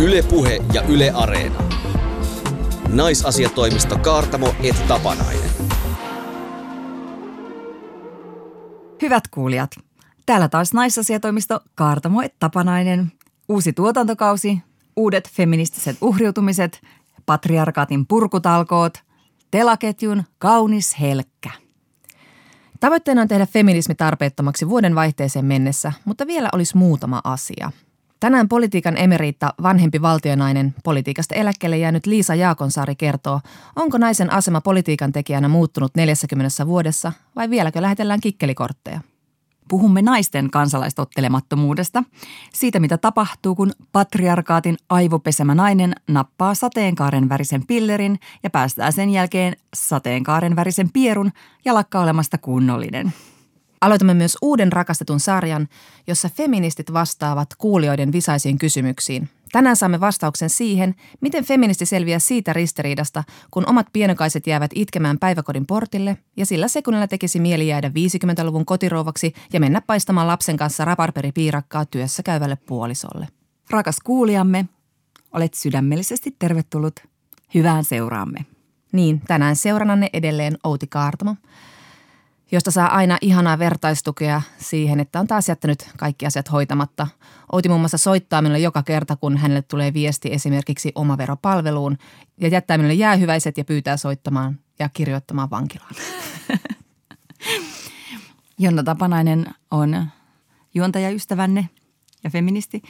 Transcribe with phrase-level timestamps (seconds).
[0.00, 1.62] Ylepuhe ja Yle Areena.
[2.88, 5.50] Naisasiatoimisto Kaartamo et Tapanainen.
[9.02, 9.70] Hyvät kuulijat,
[10.26, 13.12] täällä taas naisasiatoimisto Kaartamo et Tapanainen.
[13.48, 14.58] Uusi tuotantokausi,
[14.96, 16.80] uudet feministiset uhriutumiset,
[17.26, 18.94] patriarkaatin purkutalkoot,
[19.50, 21.50] telaketjun kaunis helkkä.
[22.80, 27.70] Tavoitteena on tehdä feminismi tarpeettomaksi vuoden vaihteeseen mennessä, mutta vielä olisi muutama asia.
[28.20, 33.40] Tänään politiikan emeriitta vanhempi valtionainen, politiikasta eläkkeelle jäänyt Liisa Jaakonsaari kertoo,
[33.76, 39.00] onko naisen asema politiikan tekijänä muuttunut 40 vuodessa vai vieläkö lähetellään kikkelikortteja.
[39.68, 42.04] Puhumme naisten kansalaistottelemattomuudesta,
[42.52, 49.56] siitä mitä tapahtuu, kun patriarkaatin aivopesemä nainen nappaa sateenkaaren värisen pillerin ja päästää sen jälkeen
[49.74, 51.32] sateenkaaren värisen pierun
[51.64, 53.12] ja lakkaa olemasta kunnollinen.
[53.80, 55.68] Aloitamme myös uuden rakastetun sarjan,
[56.06, 59.28] jossa feministit vastaavat kuulijoiden visaisiin kysymyksiin.
[59.52, 65.66] Tänään saamme vastauksen siihen, miten feministi selviää siitä ristiriidasta, kun omat pienokaiset jäävät itkemään päiväkodin
[65.66, 71.84] portille ja sillä sekunnilla tekisi mieli jäädä 50-luvun kotirouvaksi ja mennä paistamaan lapsen kanssa raparperipiirakkaa
[71.84, 73.28] työssä käyvälle puolisolle.
[73.70, 74.68] Rakas kuulijamme,
[75.32, 77.00] olet sydämellisesti tervetullut
[77.54, 78.46] hyvään seuraamme.
[78.92, 81.36] Niin, tänään seurannanne edelleen Outi Kaartamo–
[82.52, 87.06] josta saa aina ihanaa vertaistukea siihen, että on taas jättänyt kaikki asiat hoitamatta.
[87.52, 91.98] Outi muun muassa soittaa minulle joka kerta, kun hänelle tulee viesti esimerkiksi omaveropalveluun
[92.40, 95.94] ja jättää minulle jäähyväiset ja pyytää soittamaan ja kirjoittamaan vankilaan.
[98.58, 100.06] Jonna Tapanainen on
[100.74, 101.68] juontajaystävänne
[102.24, 102.82] ja feministi,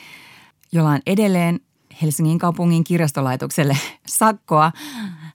[0.72, 1.60] jolla on edelleen
[2.02, 4.72] Helsingin kaupungin kirjastolaitokselle sakkoa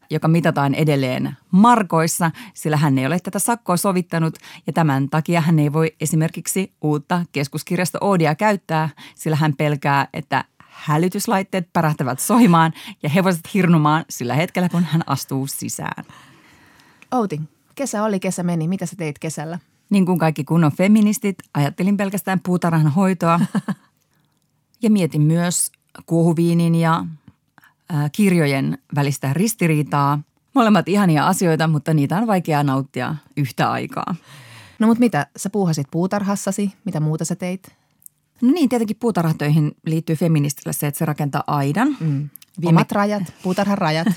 [0.10, 5.60] joka mitataan edelleen markoissa, sillä hän ei ole tätä sakkoa sovittanut ja tämän takia hän
[5.60, 13.10] ei voi esimerkiksi uutta keskuskirjasto Oodia käyttää, sillä hän pelkää, että hälytyslaitteet pärähtävät soimaan ja
[13.10, 16.06] hevoset hirnumaan sillä hetkellä, kun hän astuu sisään.
[17.12, 17.42] Outi,
[17.76, 18.68] kesä oli, kesä meni.
[18.68, 19.60] Mitä sä teit kesällä?
[19.90, 23.40] Niin kuin kaikki kunnon feministit, ajattelin pelkästään puutarhan hoitoa
[24.84, 25.72] ja mietin myös
[26.06, 27.06] kuohuviinin ja
[28.12, 30.20] kirjojen välistä ristiriitaa.
[30.54, 34.16] Molemmat ihania asioita, mutta niitä on vaikea nauttia yhtä aikaa.
[34.80, 37.76] No mutta mitä, sä puuhasit puutarhassasi, mitä muuta sä teit?
[38.42, 41.98] No niin, tietenkin puutarhatöihin liittyy feministille se, että se rakentaa aidan.
[42.00, 42.30] Mm.
[42.62, 42.70] Viime...
[42.70, 44.08] Omat rajat, puutarhan rajat.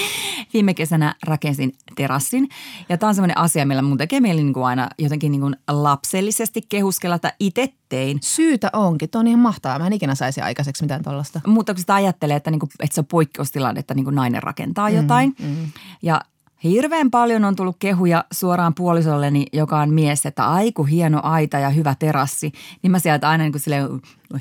[0.54, 2.48] Viime kesänä rakensin terassin
[2.88, 5.56] ja tämä on sellainen asia, millä mun tekee mieli niin kuin aina jotenkin niin kuin
[5.70, 8.18] lapsellisesti kehuskella, että itse tein.
[8.22, 9.78] Syytä onkin, tuo on ihan mahtavaa.
[9.78, 11.40] Mä en ikinä saisi aikaiseksi mitään tuollaista.
[11.46, 14.42] Mutta kun sitä ajattelee, että, niin kuin, että se on poikkeustilanne, että niin kuin nainen
[14.42, 15.34] rakentaa mm, jotain.
[15.38, 15.56] Mm.
[16.02, 16.20] Ja
[16.64, 21.70] Hirveän paljon on tullut kehuja suoraan puolisolleni, joka on mies, että aiku hieno aita ja
[21.70, 22.52] hyvä terassi.
[22.82, 23.88] Niin mä sieltä aina niin kuin silleen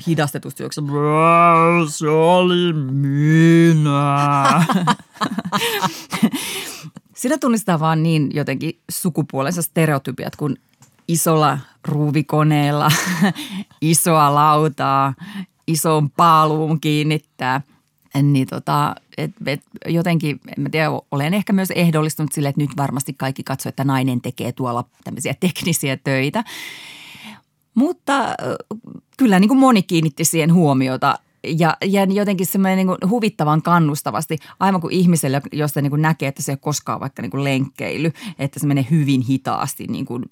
[0.08, 0.64] hidastetusti
[1.90, 4.66] se oli minä.
[7.14, 10.58] Sitä tunnistaa vaan niin jotenkin sukupuolensa stereotypiat, kun
[11.08, 12.92] isolla ruuvikoneella,
[13.82, 15.14] isoa lautaa,
[15.68, 17.62] isoon paaluun kiinnittää–
[18.22, 22.78] niin tota, et, et, jotenkin, en mä tiedä, olen ehkä myös ehdollistunut sille, että nyt
[22.78, 26.44] varmasti kaikki katsoo, että nainen tekee tuolla tämmöisiä teknisiä töitä.
[27.76, 28.36] Mutta
[29.18, 34.82] kyllä niin kuin moni kiinnitti siihen huomiota– ja, ja jotenkin semmoinen niin huvittavan kannustavasti, aivan
[34.82, 38.12] kuin ihmiselle, josta niin kuin näkee, että se ei ole koskaan vaikka niin kuin lenkkeily,
[38.40, 40.26] että se menee hyvin hitaasti niin kuin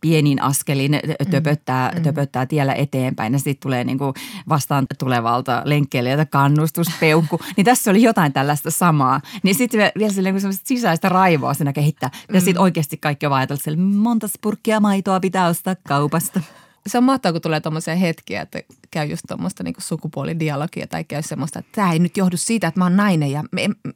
[0.00, 1.00] pienin askelin
[1.30, 2.02] töpöttää, mm.
[2.02, 4.14] töpöttää tiellä eteenpäin ja sitten tulee niin kuin
[4.48, 7.40] vastaan tulevalta lenkkeilijältä kannustuspeukku.
[7.56, 9.20] niin tässä oli jotain tällaista samaa.
[9.42, 12.10] Niin sitten vielä sille, niin sisäistä raivoa siinä kehittää.
[12.32, 12.62] Ja sitten mm.
[12.62, 16.40] oikeasti kaikki on ajatellut, että monta purkkia maitoa pitää ostaa kaupasta
[16.86, 21.22] se on mahtavaa, kun tulee tuommoisia hetkiä, että käy just tuommoista niin sukupuolidialogia tai käy
[21.22, 23.92] semmoista, että tämä ei nyt johdu siitä, että mä oon nainen ja me, me,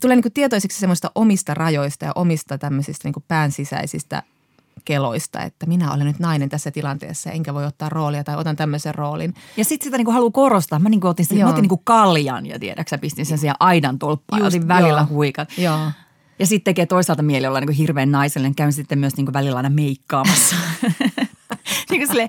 [0.00, 4.22] tulee niin tietoisiksi semmoista omista rajoista ja omista tämmöisistä niin päänsisäisistä
[4.84, 8.94] keloista, että minä olen nyt nainen tässä tilanteessa enkä voi ottaa roolia tai otan tämmöisen
[8.94, 9.34] roolin.
[9.56, 10.78] Ja sitten sitä niinku haluaa korostaa.
[10.78, 14.42] Mä niinku otin, sen, mä otin niinku kaljan ja tiedäksä pistin sen siihen aidan tolppaan
[14.42, 15.06] ja otin välillä joo.
[15.06, 15.58] huikat.
[15.58, 15.78] Joo.
[16.38, 18.54] Ja sitten tekee toisaalta mieli olla niinku hirveän naisellinen.
[18.54, 20.56] Käyn sitten myös niinku välillä aina meikkaamassa.
[21.90, 22.28] niin kuin sille,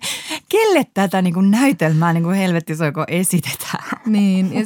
[0.50, 4.02] kelle tätä niin kuin näytelmää niin kuin helvettisoiko esitetään?
[4.06, 4.66] Niin, ja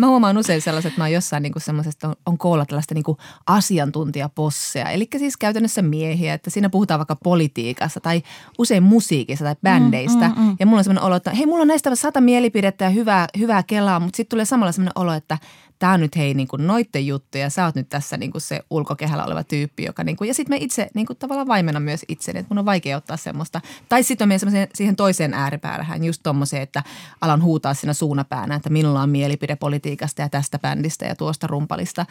[0.00, 3.04] Mä huomaan usein sellaiset, että mä oon jossain niin semmoisesta, on, on koolla tällaista niin
[3.46, 4.90] asiantuntijaposseja.
[4.90, 8.22] Eli siis käytännössä miehiä, että siinä puhutaan vaikka politiikassa tai
[8.58, 10.28] usein musiikissa tai bändeistä.
[10.28, 10.56] Mm, mm, mm.
[10.60, 13.62] Ja mulla on semmoinen olo, että hei, mulla on näistä sata mielipidettä ja hyvää, hyvää
[13.62, 15.38] kelaa, mutta sitten tulee samalla semmoinen olo, että
[15.80, 18.42] tämä on nyt hei niin kuin noitten juttu ja sä oot nyt tässä niin kuin
[18.42, 21.82] se ulkokehällä oleva tyyppi, joka niin kuin, ja sitten mä itse niin kuin tavallaan vaimennan
[21.82, 23.60] myös itseni, että mun on vaikea ottaa semmoista.
[23.88, 26.82] Tai sitten on myös siihen toiseen ääripäähän just tommoseen, että
[27.20, 32.06] alan huutaa siinä suunapäänä, että minulla on mielipide politiikasta ja tästä bändistä ja tuosta rumpalista.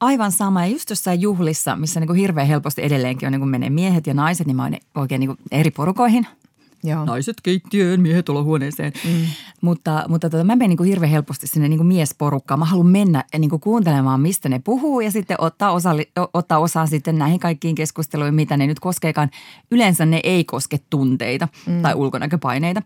[0.00, 0.66] Aivan sama.
[0.66, 4.06] Ja just jossain juhlissa, missä niin kuin hirveän helposti edelleenkin on niin kuin menee miehet
[4.06, 6.26] ja naiset, niin mä oon oikein niin kuin eri porukoihin–
[6.84, 7.04] Joo.
[7.04, 8.92] naiset keittiöön, miehet olohuoneeseen.
[9.04, 9.26] Mm.
[9.60, 12.58] Mutta, mutta tota, mä menen niin hirveän helposti sinne niin kuin miesporukkaan.
[12.58, 15.90] Mä haluan mennä niin kuin kuuntelemaan, mistä ne puhuu ja sitten ottaa, osa,
[16.34, 19.30] ottaa osaa sitten näihin kaikkiin keskusteluihin, mitä ne nyt koskeekaan.
[19.70, 21.82] Yleensä ne ei koske tunteita mm.
[21.82, 22.82] tai ulkonäköpaineita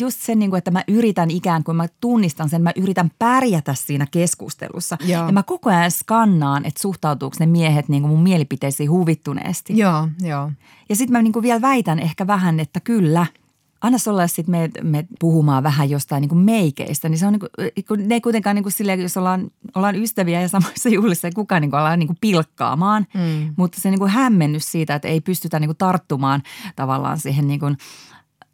[0.00, 3.74] just se, niin kuin, että mä yritän ikään kuin, mä tunnistan sen, mä yritän pärjätä
[3.74, 4.96] siinä keskustelussa.
[5.00, 5.26] Joo.
[5.26, 9.78] Ja mä koko ajan skannaan, että suhtautuuko ne miehet niin kuin mun mielipiteisiin huvittuneesti.
[9.78, 10.50] Joo, joo.
[10.88, 13.26] Ja sitten mä niin kuin vielä väitän ehkä vähän, että kyllä–
[13.82, 17.84] anna olla sitten me, me puhumaan vähän jostain niin kuin meikeistä, niin se on niin
[17.86, 21.32] kuin, ne ei kuitenkaan niin kuin silleen, jos ollaan, ollaan ystäviä ja samassa juhlissa ei
[21.32, 23.54] kukaan niin kuin ala niin kuin pilkkaamaan, mm.
[23.56, 26.42] mutta se niin kuin hämmennys siitä, että ei pystytä niin kuin tarttumaan
[26.76, 27.76] tavallaan siihen niin kuin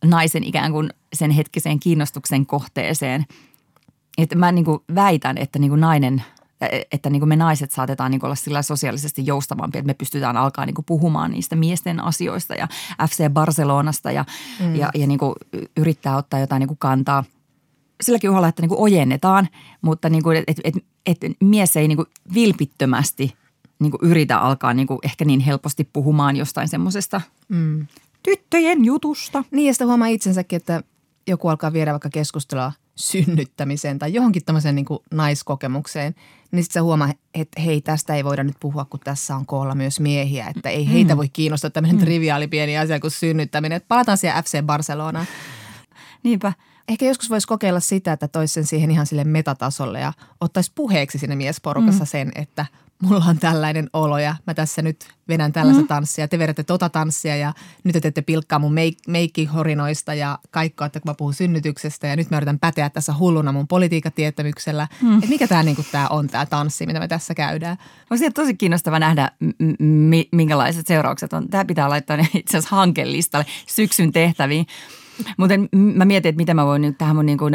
[0.05, 3.25] naisen ikään kuin sen hetkiseen kiinnostuksen kohteeseen.
[4.19, 6.23] Että mä niin kuin väitän, että niin kuin nainen,
[6.93, 10.37] että niin kuin me naiset saatetaan niin kuin olla sillä sosiaalisesti joustavampi, että me pystytään
[10.37, 12.69] alkaa niin kuin puhumaan niistä miesten asioista ja
[13.09, 14.25] FC Barcelonasta ja,
[14.61, 14.75] mm.
[14.75, 15.35] ja, ja niin kuin
[15.77, 17.25] yrittää ottaa jotain niin kuin kantaa
[18.01, 19.49] silläkin uhalla, että niin kuin ojennetaan,
[19.81, 20.75] mutta niin kuin, et, et,
[21.07, 23.35] et mies ei niin kuin vilpittömästi
[23.79, 27.87] niin kuin yritä alkaa niin kuin ehkä niin helposti puhumaan jostain semmoisesta mm
[28.23, 29.45] tyttöjen jutusta.
[29.51, 30.83] Niin ja sitä huomaa itsensäkin, että
[31.27, 36.15] joku alkaa viedä vaikka keskustelua synnyttämiseen tai johonkin tämmöiseen niin kuin naiskokemukseen,
[36.51, 39.75] niin sitten sä huomaa, että hei, tästä ei voida nyt puhua, kun tässä on koolla
[39.75, 41.19] myös miehiä, että ei heitä mm.
[41.19, 42.05] voi kiinnostaa tämmöinen mm.
[42.05, 43.81] triviaali pieni asia kuin synnyttäminen.
[43.89, 45.27] Palataan siihen FC Barcelonaan.
[46.23, 46.53] Niinpä.
[46.89, 51.19] Ehkä joskus voisi kokeilla sitä, että toisi sen siihen ihan sille metatasolle ja ottaisi puheeksi
[51.19, 52.09] sinne miesporukassa mm.
[52.09, 52.67] sen, että
[53.03, 55.89] mulla on tällainen olo ja mä tässä nyt vedän tällaista mm.
[55.89, 56.29] tanssia.
[56.29, 57.53] Te vedätte tota tanssia ja
[57.85, 62.17] nyt te teette pilkkaa mun meik- meikkihorinoista ja kaikkoa, että kun mä puhun synnytyksestä ja
[62.17, 64.89] nyt mä yritän päteä tässä hulluna mun politiikatietämyksellä.
[65.03, 65.15] Mm.
[65.15, 67.77] Että mikä tämä niinku tää on tämä tanssi, mitä me tässä käydään.
[68.11, 69.31] Olisi tosi kiinnostava nähdä,
[69.79, 71.49] m- minkälaiset seuraukset on.
[71.49, 74.67] Tämä pitää laittaa itse asiassa hankelistalle syksyn tehtäviin.
[75.37, 77.55] Mutta mä mietin, että miten mä voin nyt tähän mun niin kuin,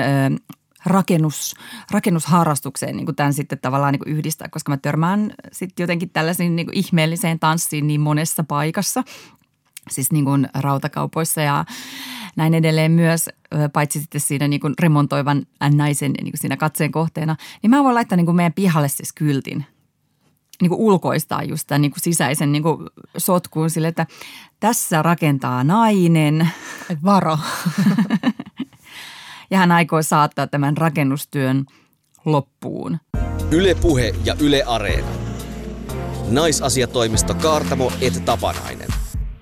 [0.85, 1.55] rakennus,
[1.91, 6.55] rakennusharrastukseen niin kuin tämän sitten tavallaan niin kuin yhdistää, koska mä törmään sitten jotenkin tällaisiin
[6.55, 9.03] niin kuin ihmeelliseen tanssiin niin monessa paikassa.
[9.89, 11.65] Siis niin kuin rautakaupoissa ja
[12.35, 13.29] näin edelleen myös,
[13.73, 17.35] paitsi sitten siinä niin kuin remontoivan naisen niin kuin siinä katseen kohteena.
[17.61, 19.65] Niin mä voin laittaa niin kuin meidän pihalle siis kyltin,
[20.61, 24.07] niin kuin ulkoistaa just tämän niin kuin sisäisen niin kuin sotkuun sille, että
[24.59, 26.49] tässä rakentaa nainen.
[27.03, 27.37] Varo.
[29.53, 31.65] Ja hän aikoo saattaa tämän rakennustyön
[32.25, 32.97] loppuun.
[33.51, 35.07] Ylepuhe ja Yle Areena.
[36.29, 38.87] Naisasiatoimisto Kaartamo et Tapanainen.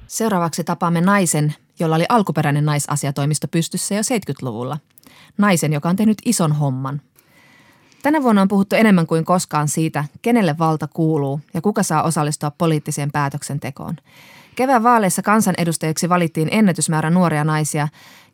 [0.07, 4.77] Seuraavaksi tapaamme naisen, jolla oli alkuperäinen naisasiatoimisto pystyssä jo 70-luvulla.
[5.37, 7.01] Naisen, joka on tehnyt ison homman.
[8.03, 12.51] Tänä vuonna on puhuttu enemmän kuin koskaan siitä, kenelle valta kuuluu ja kuka saa osallistua
[12.51, 13.95] poliittiseen päätöksentekoon.
[14.55, 17.87] Kevään vaaleissa kansanedustajiksi valittiin ennätysmäärä nuoria naisia,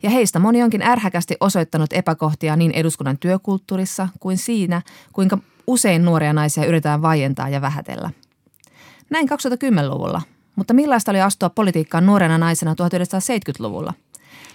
[0.03, 4.81] ja heistä moni onkin ärhäkästi osoittanut epäkohtia niin eduskunnan työkulttuurissa kuin siinä,
[5.13, 8.09] kuinka usein nuoria naisia yritetään vaientaa ja vähätellä.
[9.09, 10.21] Näin 2010-luvulla,
[10.55, 13.94] mutta millaista oli astua politiikkaan nuorena naisena 1970-luvulla?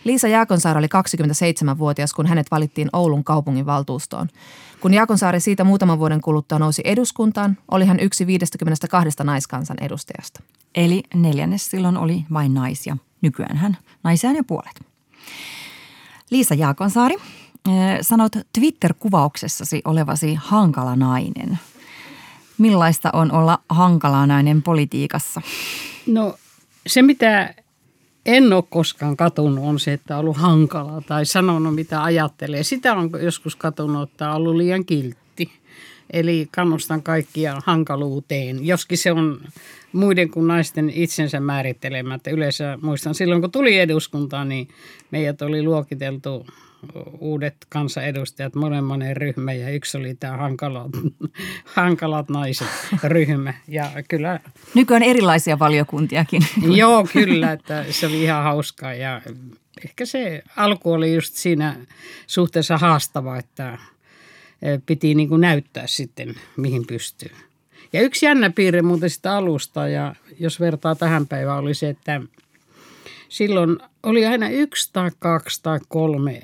[0.05, 4.29] Liisa Jaakonsaari oli 27-vuotias, kun hänet valittiin Oulun kaupungin valtuustoon.
[4.81, 10.43] Kun Jaakonsaari siitä muutaman vuoden kuluttua nousi eduskuntaan, oli hän yksi 52 naiskansan edustajasta.
[10.75, 12.96] Eli neljännes silloin oli vain naisia.
[13.20, 14.92] Nykyään hän naisia ja puolet.
[16.31, 21.58] Liisa Jaakonsaari, eh, sanot Twitter-kuvauksessasi olevasi hankala nainen.
[22.58, 25.43] Millaista on olla hankala nainen politiikassa?
[26.06, 26.34] No
[26.86, 27.55] se, mitä
[28.26, 32.62] en ole koskaan katunut, on se, että on ollut hankalaa tai sanonut, mitä ajattelee.
[32.62, 35.52] Sitä on joskus katunut, että on ollut liian kiltti.
[36.13, 39.41] Eli kannustan kaikkia hankaluuteen, joskin se on
[39.93, 42.31] muiden kuin naisten itsensä määrittelemättä.
[42.31, 44.69] Yleensä muistan silloin, kun tuli eduskuntaan, niin
[45.11, 46.47] meidät oli luokiteltu
[47.19, 50.91] uudet kansanedustajat, monen monen ryhmä ja yksi oli tämä hankalat,
[51.77, 52.69] hankalat naiset
[53.05, 53.55] ryhmä.
[53.69, 54.41] Ja kyllä,
[54.75, 56.43] Nykyään erilaisia valiokuntiakin.
[56.81, 59.23] Joo, kyllä, että se oli ihan hauskaa ja
[59.85, 61.77] ehkä se alku oli just siinä
[62.27, 63.79] suhteessa haastava, että
[64.87, 67.31] piti niin kuin näyttää sitten, mihin pystyy.
[67.93, 72.23] Ja yksi jännä piirre muuten sitä alusta, ja jos vertaa tähän päivään, oli se, että
[73.29, 76.43] silloin oli aina yksi tai kaksi tai kolme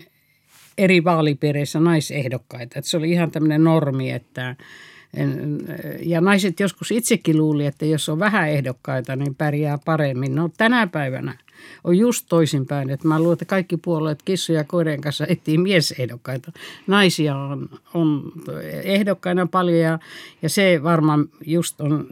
[0.79, 2.79] eri vaalipiireissä naisehdokkaita.
[2.79, 4.57] Että se oli ihan tämmöinen normi, että
[5.15, 5.59] en,
[6.03, 10.35] ja naiset joskus itsekin luuli, että jos on vähän ehdokkaita, niin pärjää paremmin.
[10.35, 11.39] No tänä päivänä
[11.85, 16.53] on just toisinpäin, että mä luulen, että kaikki puolueet kissoja ja koirien kanssa etsii miesehdokkaita.
[16.87, 18.33] Naisia on, on
[18.83, 19.99] ehdokkaina paljon ja,
[20.43, 22.07] ja se varmaan just on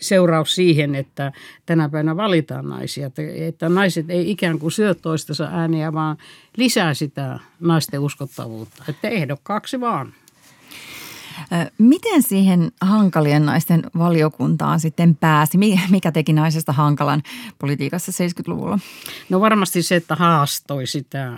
[0.00, 1.32] seuraus siihen, että
[1.66, 3.06] tänä päivänä valitaan naisia.
[3.06, 6.16] Että, että naiset ei ikään kuin syö toistensa ääniä, vaan
[6.56, 8.84] lisää sitä naisten uskottavuutta.
[8.88, 10.12] Että ehdokkaaksi vaan.
[11.78, 15.58] Miten siihen hankalien naisten valiokuntaan sitten pääsi?
[15.90, 17.22] Mikä teki naisesta hankalan
[17.58, 18.78] politiikassa 70-luvulla?
[19.28, 21.32] No varmasti se, että haastoi sitä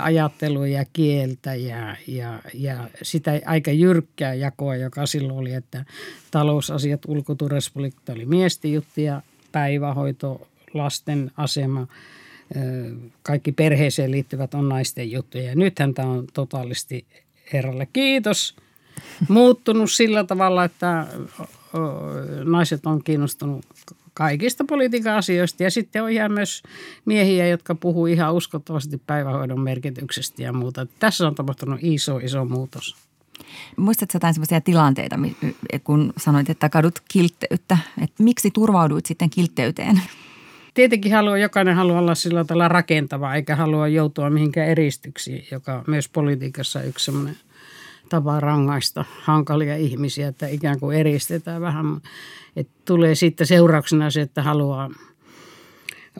[0.00, 5.84] ajattelua ja kieltä ja, ja, ja sitä aika jyrkkää jakoa, joka silloin oli, että
[6.30, 11.86] talousasiat, ulkoturvallisuuspolitiikka oli miesten juttu ja päivähoito, lasten asema,
[13.22, 15.44] kaikki perheeseen liittyvät on naisten juttuja.
[15.44, 17.06] Ja nythän tämä on totaalisti
[17.52, 18.56] herralle kiitos
[19.28, 21.06] muuttunut sillä tavalla, että
[22.44, 23.66] naiset on kiinnostunut
[24.14, 25.62] kaikista politiikan asioista.
[25.62, 26.62] Ja sitten on ihan myös
[27.04, 30.86] miehiä, jotka puhuu ihan uskottavasti päivähoidon merkityksestä ja muuta.
[30.98, 32.96] Tässä on tapahtunut iso, iso muutos.
[33.76, 35.18] Muistatko jotain sellaisia tilanteita,
[35.84, 37.78] kun sanoit, että kadut kiltteyttä?
[38.02, 40.00] Että miksi turvauduit sitten kiltteyteen?
[40.74, 46.08] Tietenkin haluaa, jokainen haluaa olla sillä tavalla rakentava, eikä halua joutua mihinkään eristyksiin, joka myös
[46.08, 47.36] politiikassa yksi sellainen
[48.10, 52.00] tapa rangaista hankalia ihmisiä, että ikään kuin eristetään vähän.
[52.56, 54.90] Että tulee sitten seurauksena se, että haluaa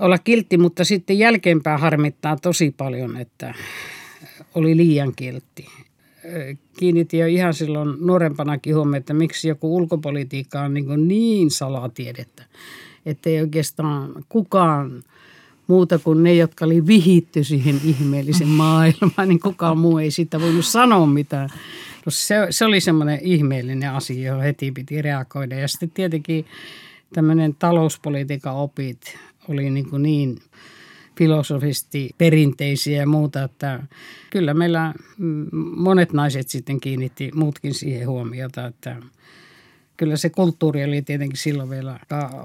[0.01, 3.55] olla kiltti, mutta sitten jälkeenpäin harmittaa tosi paljon, että
[4.55, 5.67] oli liian kiltti.
[6.79, 12.45] Kiinnitin jo ihan silloin nuorempanakin huomioon, että miksi joku ulkopolitiikka on niin, niin salatiedettä,
[13.07, 15.03] että ei oikeastaan kukaan
[15.71, 20.65] muuta kuin ne, jotka oli vihitty siihen ihmeellisen maailmaan, niin kukaan muu ei siitä voinut
[20.65, 21.49] sanoa mitään.
[22.07, 25.55] No se, se oli semmoinen ihmeellinen asia, johon heti piti reagoida.
[25.55, 26.47] Ja sitten tietenkin
[27.13, 30.39] tämmöinen talouspolitiikan opit oli niin, kuin niin
[31.19, 33.83] filosofisesti perinteisiä ja muuta, että
[34.31, 34.95] kyllä meillä
[35.77, 38.97] monet naiset sitten kiinnitti muutkin siihen huomiota, että
[39.97, 42.01] kyllä se kulttuuri oli tietenkin silloin vielä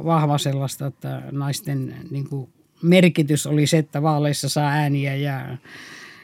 [0.05, 2.49] vahva sellaista, että naisten niin kuin
[2.85, 5.57] merkitys oli se, että vaaleissa saa ääniä ja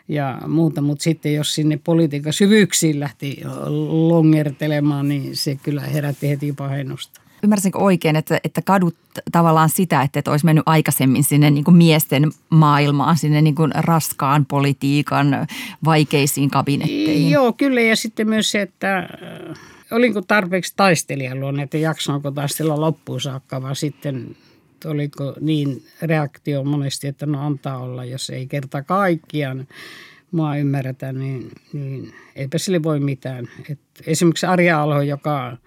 [0.08, 3.42] ja muuta, mutta sitten jos sinne politiikan syvyyksiin lähti
[3.90, 7.22] longertelemaan, niin se kyllä herätti heti pahennusta.
[7.44, 8.96] Ymmärsinkö oikein, että, että kadut
[9.32, 13.72] tavallaan sitä, että et olisi mennyt aikaisemmin sinne niin kuin miesten maailmaan, sinne niin kuin
[13.76, 15.48] raskaan politiikan
[15.86, 17.32] vaikeisiin kabinetteihin?
[17.32, 19.08] Joo, kyllä ja sitten myös se, että äh,
[19.92, 24.36] olinko tarpeeksi taistelijaluonne, että jaksanko taistella loppuun saakka, vaan sitten
[24.86, 29.68] oliko niin reaktio monesti, että no antaa olla, jos ei kerta kaikkiaan
[30.32, 33.50] mua ymmärretä, niin, niin eipä sille voi mitään.
[33.70, 35.58] Et esimerkiksi Arja Alho, joka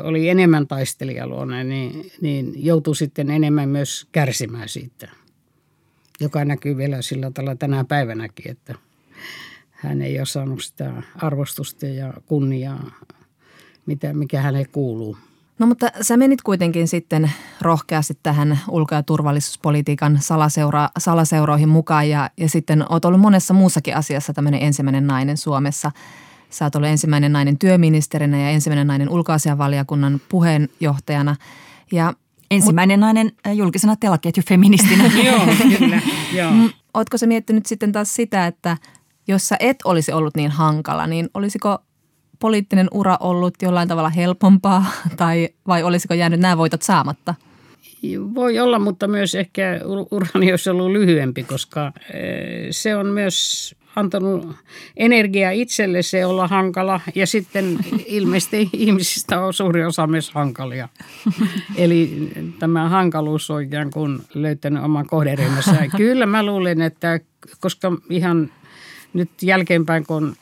[0.00, 5.08] oli enemmän taistelijaluonne, niin, niin joutui sitten enemmän myös kärsimään siitä,
[6.20, 8.74] joka näkyy vielä sillä tavalla tänä päivänäkin, että
[9.70, 12.90] hän ei ole saanut sitä arvostusta ja kunniaa,
[13.86, 15.16] mitä, mikä hänelle kuuluu.
[15.58, 17.30] No mutta sä menit kuitenkin sitten
[17.60, 23.96] rohkeasti tähän ulko- ja turvallisuuspolitiikan salaseura, salaseuroihin mukaan ja, ja sitten oot ollut monessa muussakin
[23.96, 25.90] asiassa tämmöinen ensimmäinen nainen Suomessa.
[26.50, 31.36] Sä oot ollut ensimmäinen nainen työministerinä ja ensimmäinen nainen ulkoasianvaliokunnan puheenjohtajana.
[31.92, 32.14] Ja
[32.50, 35.04] Ensimmäinen mut, nainen äh, julkisena telaketjufeministinä.
[35.26, 35.46] joo,
[35.78, 36.00] kyllä.
[36.32, 36.52] Joo.
[36.94, 38.76] Ootko sä miettinyt sitten taas sitä, että
[39.28, 41.78] jos sä et olisi ollut niin hankala, niin olisiko
[42.38, 44.86] poliittinen ura ollut jollain tavalla helpompaa
[45.16, 47.34] tai vai olisiko jäänyt nämä voitot saamatta?
[48.34, 54.56] Voi olla, mutta myös ehkä urani olisi ollut lyhyempi, koska eh, se on myös antanut
[54.96, 60.88] energiaa itselle se olla hankala ja sitten ilmeisesti ihmisistä on suuri osa myös hankalia.
[61.76, 65.88] Eli tämä hankaluus on ikään kuin löytänyt oman kohderyhmässä.
[65.96, 67.20] Kyllä mä luulen, että
[67.60, 68.50] koska ihan
[69.14, 70.36] nyt jälkeenpäin, kun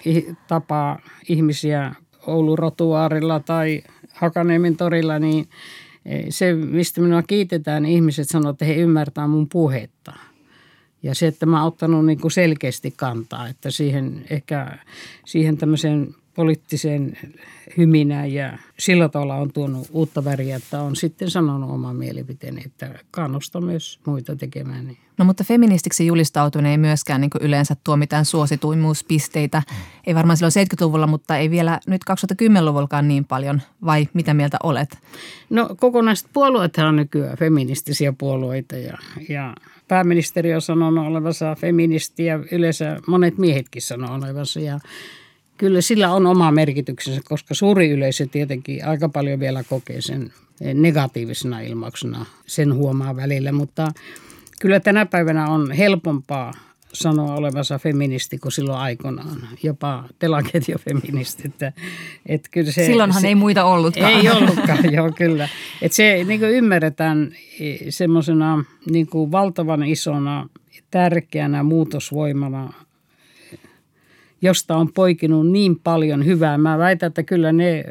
[0.48, 0.98] tapaa
[1.28, 1.94] ihmisiä
[2.26, 5.48] Oulun rotuaarilla tai Hakaniemen torilla, niin
[6.04, 10.12] e, se, mistä minua kiitetään, niin ihmiset sanoo, että he ymmärtää mun puhetta.
[11.02, 14.78] Ja se, että mä oon ottanut niin kuin selkeästi kantaa, että siihen ehkä
[15.24, 17.18] siihen tämmöiseen poliittiseen
[17.76, 22.98] hyminään ja sillä tavalla on tuonut uutta väriä, että on sitten sanonut oman mielipiteeni, että
[23.10, 24.98] kannusta myös muita tekemään niin.
[25.18, 29.62] No mutta feministiksi julistautuminen ei myöskään niin yleensä tuo mitään suosituimmuuspisteitä.
[30.06, 33.62] Ei varmaan silloin 70-luvulla, mutta ei vielä nyt 2010-luvullakaan niin paljon.
[33.84, 34.98] Vai mitä mieltä olet?
[35.50, 38.98] No kokonaiset puolueet on nykyään feministisiä puolueita ja,
[39.28, 39.54] ja
[39.88, 44.60] pääministeri on sanonut olevansa feministi ja yleensä monet miehetkin sanoo olevansa.
[44.60, 44.80] Ja
[45.58, 50.32] kyllä sillä on oma merkityksensä, koska suuri yleisö tietenkin aika paljon vielä kokee sen
[50.74, 52.26] negatiivisena ilmauksena.
[52.46, 53.88] Sen huomaa välillä, mutta
[54.60, 56.52] kyllä tänä päivänä on helpompaa
[56.92, 59.48] sanoa olevansa feministi kuin silloin aikoinaan.
[59.62, 61.42] Jopa telaketjofeministi.
[61.44, 61.72] Että,
[62.26, 64.12] että kyllä se, Silloinhan se, ei muita ollutkaan.
[64.12, 65.48] Ei ollutkaan, joo kyllä.
[65.82, 67.32] Että se niin ymmärretään
[67.88, 70.48] semmoisena niin valtavan isona,
[70.90, 72.72] tärkeänä muutosvoimana
[74.42, 76.58] josta on poikinut niin paljon hyvää.
[76.58, 77.84] Mä väitän, että kyllä ne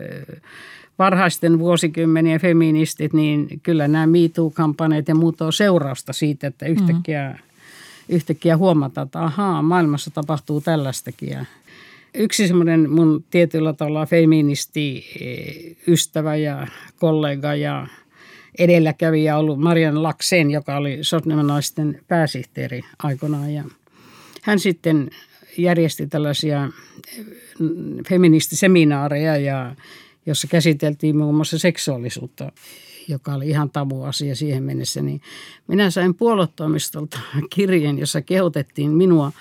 [1.00, 8.16] varhaisten vuosikymmenien feministit, niin kyllä nämä MeToo-kampanjat ja muut on seurausta siitä, että yhtäkkiä, mm.
[8.16, 11.48] yhtäkkiä huomataan, että ahaa, maailmassa tapahtuu tällaistakin.
[12.14, 15.06] Yksi semmoinen mun tietyllä tavalla feministi
[15.88, 16.68] ystävä ja
[17.00, 17.88] kollega ja
[18.58, 21.64] edelläkävijä ollut Marian Laksen, joka oli Sotneman
[22.08, 23.54] pääsihteeri aikoinaan.
[23.54, 23.64] Ja
[24.42, 25.10] hän sitten
[25.58, 26.70] järjesti tällaisia
[28.10, 29.76] feministiseminaareja ja
[30.26, 32.52] jossa käsiteltiin muun muassa seksuaalisuutta,
[33.08, 35.22] joka oli ihan tabu asia siihen mennessä, niin
[35.68, 39.32] minä sain puoluetoimistolta kirjeen, jossa kehotettiin minua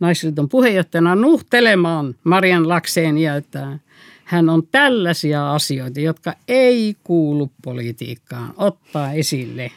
[0.00, 3.78] naisliiton puheenjohtajana nuhtelemaan Marian Lakseenia, että
[4.24, 9.70] hän on tällaisia asioita, jotka ei kuulu politiikkaan, ottaa esille.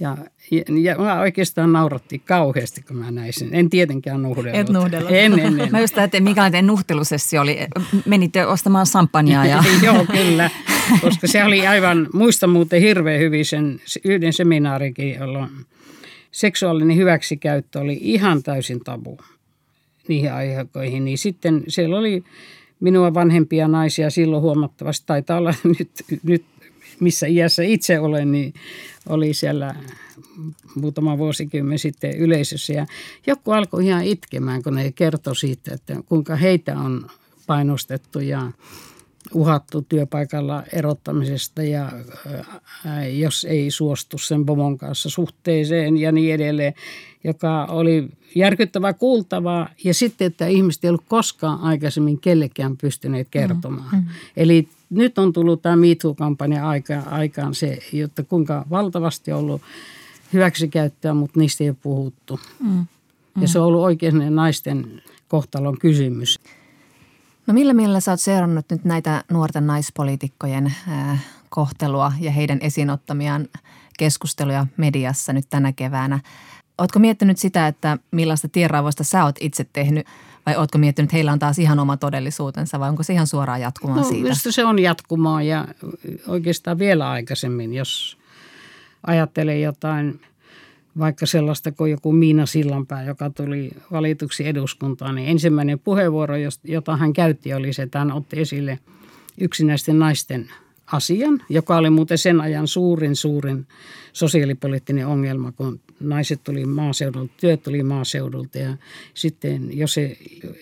[0.00, 0.16] Ja,
[0.50, 3.48] ja, mä oikeastaan nauratti kauheasti, kun mä näin sen.
[3.52, 4.60] En tietenkään nuhdellut.
[4.60, 5.10] Et nuhdellut.
[5.12, 5.72] En, en, en.
[5.72, 7.58] Mä just ajattelin, minkälainen nuhtelusessi oli.
[8.06, 9.46] Menitte ostamaan sampanjaa.
[9.46, 9.64] Ja...
[9.86, 10.50] Joo, kyllä.
[11.00, 15.50] Koska se oli aivan, muista muuten hirveän hyvin sen yhden seminaarikin, jolloin
[16.32, 19.18] seksuaalinen hyväksikäyttö oli ihan täysin tabu
[20.08, 21.04] niihin aikoihin.
[21.04, 22.24] Niin sitten siellä oli
[22.80, 25.90] minua vanhempia naisia silloin huomattavasti, taitaa olla nyt,
[26.22, 26.44] nyt
[27.00, 28.54] missä iässä itse olen, niin
[29.08, 29.74] oli siellä
[30.74, 32.72] muutama vuosikymmen sitten yleisössä.
[32.72, 32.86] Ja
[33.26, 37.10] joku alkoi ihan itkemään, kun ne kertoi siitä, että kuinka heitä on
[37.46, 38.52] painostettu ja
[39.34, 41.92] uhattu työpaikalla erottamisesta ja
[43.12, 46.74] jos ei suostu sen pomon kanssa suhteeseen ja niin edelleen,
[47.24, 49.68] joka oli järkyttävää kuultavaa.
[49.84, 53.88] Ja sitten, että ihmiset ei ollut koskaan aikaisemmin kellekään pystyneet kertomaan.
[53.92, 54.08] Mm, mm.
[54.36, 56.68] Eli nyt on tullut tämä MeToo-kampanja
[57.10, 59.62] aikaan se, jotta kuinka valtavasti on ollut
[60.32, 62.40] hyväksikäyttöä, mutta niistä ei ole puhuttu.
[62.60, 62.86] Mm, mm.
[63.42, 66.40] Ja se on ollut oikein naisten kohtalon kysymys.
[67.46, 73.48] No millä mielellä sä oot seurannut nyt näitä nuorten naispoliitikkojen äh, kohtelua ja heidän esinottamiaan
[73.98, 76.20] keskusteluja mediassa nyt tänä keväänä?
[76.78, 80.06] Ootko miettinyt sitä, että millaista tienraavoista sä oot itse tehnyt
[80.46, 83.60] vai ootko miettinyt, että heillä on taas ihan oma todellisuutensa vai onko se ihan suoraan
[83.60, 84.34] jatkumaa no, siitä?
[84.34, 85.68] se on jatkumaa ja
[86.28, 88.18] oikeastaan vielä aikaisemmin, jos
[89.06, 90.20] ajattelee jotain–
[90.98, 97.12] vaikka sellaista kuin joku Miina Sillanpää, joka tuli valituksi eduskuntaan, niin ensimmäinen puheenvuoro, jota hän
[97.12, 98.78] käytti, oli se, että hän otti esille
[99.40, 100.50] yksinäisten naisten
[100.92, 103.66] asian, joka oli muuten sen ajan suurin, suurin
[104.14, 108.76] sosiaalipoliittinen ongelma, kun naiset tuli maaseudulta, työt tuli maaseudulta ja
[109.14, 109.96] sitten jos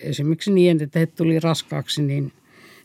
[0.01, 2.31] esimerkiksi niin, että he tuli raskaaksi, niin–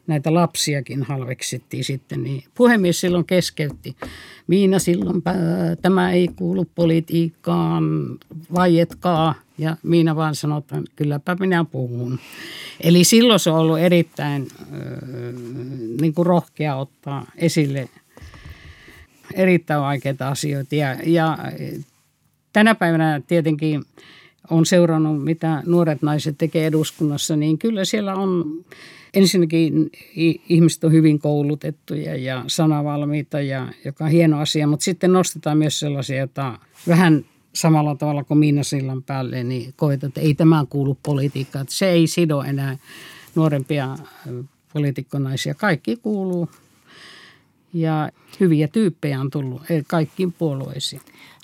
[0.09, 3.97] näitä lapsiakin halveksittiin sitten, niin puhemies silloin keskeytti.
[4.47, 5.23] Miina silloin,
[5.83, 7.85] tämä ei kuulu politiikkaan,
[8.55, 9.35] vaietkaa.
[9.59, 12.19] Ja Miina vaan sanoi, että kylläpä minä puhun.
[12.81, 14.49] Eli silloin se on ollut erittäin
[16.01, 17.89] niin kuin rohkea ottaa esille
[19.35, 20.75] erittäin vaikeita asioita.
[20.75, 21.39] Ja, ja
[22.53, 23.85] tänä päivänä tietenkin
[24.51, 28.65] on seurannut, mitä nuoret naiset tekee eduskunnassa, niin kyllä siellä on
[29.15, 29.91] ensinnäkin
[30.49, 35.81] ihmiset on hyvin koulutettuja ja sanavalmiita, ja, joka on hieno asia, mutta sitten nostetaan myös
[35.81, 40.99] sellaisia, että vähän samalla tavalla kuin Miina Sillan päälle, niin koetaan, että ei tämä kuulu
[41.03, 41.67] politiikkaan.
[41.69, 42.79] Se ei sido enää
[43.35, 43.97] nuorempia
[44.73, 45.55] poliitikkonaisia.
[45.55, 46.49] Kaikki kuuluu
[47.73, 51.03] ja hyviä tyyppejä on tullut kaikkiin puolueisiin.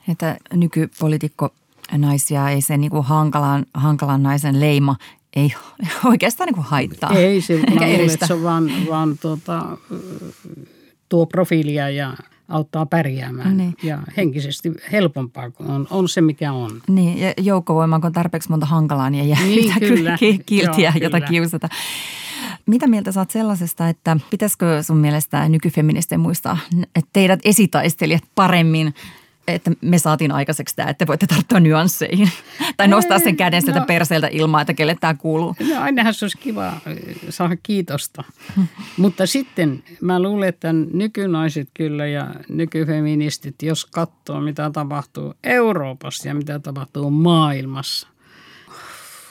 [0.09, 1.55] Että nykypolitiikko
[1.93, 4.97] naisia ei se niin kuin hankalan, hankalan naisen leima
[5.37, 5.55] ei
[6.11, 7.11] oikeastaan niin kuin haittaa.
[7.11, 9.79] Ei, se, mä luulen, että se on vaan, vaan tuota,
[11.09, 12.17] tuo profiilia ja
[12.49, 13.75] auttaa pärjäämään niin.
[13.83, 16.83] ja henkisesti helpompaa kuin on, on se, mikä on.
[16.89, 20.19] Niin, ja joukkovoima, kun on tarpeeksi monta hankalaa, niin ei jää niin, kyllä.
[20.47, 21.31] kiltiä, Joo, jota kyllä.
[21.31, 21.69] kiusata.
[22.67, 26.59] Mitä mieltä saat sellaisesta, että pitäisikö sun mielestä nykyfeministien muistaa
[26.95, 28.95] että teidät esitaistelijat paremmin
[29.49, 32.31] että me saatiin aikaiseksi tämä, että voitte tarttua nyansseihin.
[32.77, 35.57] tai nostaa sen käden sieltä no, perseeltä ilmaa, että kelle tämä kuuluu.
[35.69, 36.81] No ainahan se olisi kiva äh,
[37.29, 38.25] saada kiitosta.
[38.97, 46.35] Mutta sitten mä luulen, että nykynaiset kyllä ja nykyfeministit, jos katsoo mitä tapahtuu Euroopassa ja
[46.35, 48.09] mitä tapahtuu maailmassa,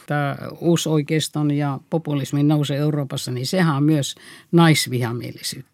[0.07, 4.15] tämä uusoikeiston ja populismin nouse Euroopassa, niin sehän on myös
[4.51, 5.73] naisvihamielisyyttä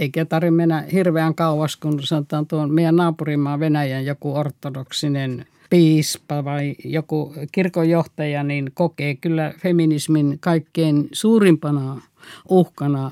[0.00, 6.74] eikä tarvitse mennä hirveän kauas, kun sanotaan tuon meidän naapurimaa Venäjän joku ortodoksinen piispa vai
[6.84, 12.02] joku kirkonjohtaja, niin kokee kyllä feminismin kaikkein suurimpana
[12.48, 13.10] uhkana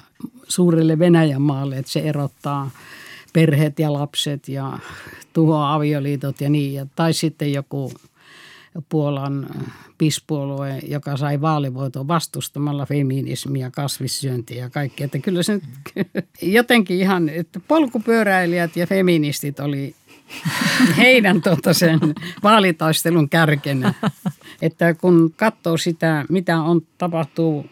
[0.49, 2.71] suurelle Venäjän maalle, että se erottaa
[3.33, 4.79] perheet ja lapset ja
[5.33, 6.91] tuhoaa avioliitot ja niin.
[6.97, 7.93] Tai sitten joku
[8.89, 9.49] Puolan
[9.99, 15.05] pispuolue, joka sai vaalivoiton vastustamalla feminismiä, kasvissyöntiä ja kaikkea.
[15.05, 15.65] Että kyllä se nyt
[16.43, 19.95] jotenkin ihan, että polkupyöräilijät ja feministit oli
[20.99, 22.01] heidän tota sen
[22.43, 23.95] vaalitaistelun kärkenä.
[24.63, 27.67] Että kun katsoo sitä, mitä on tapahtuu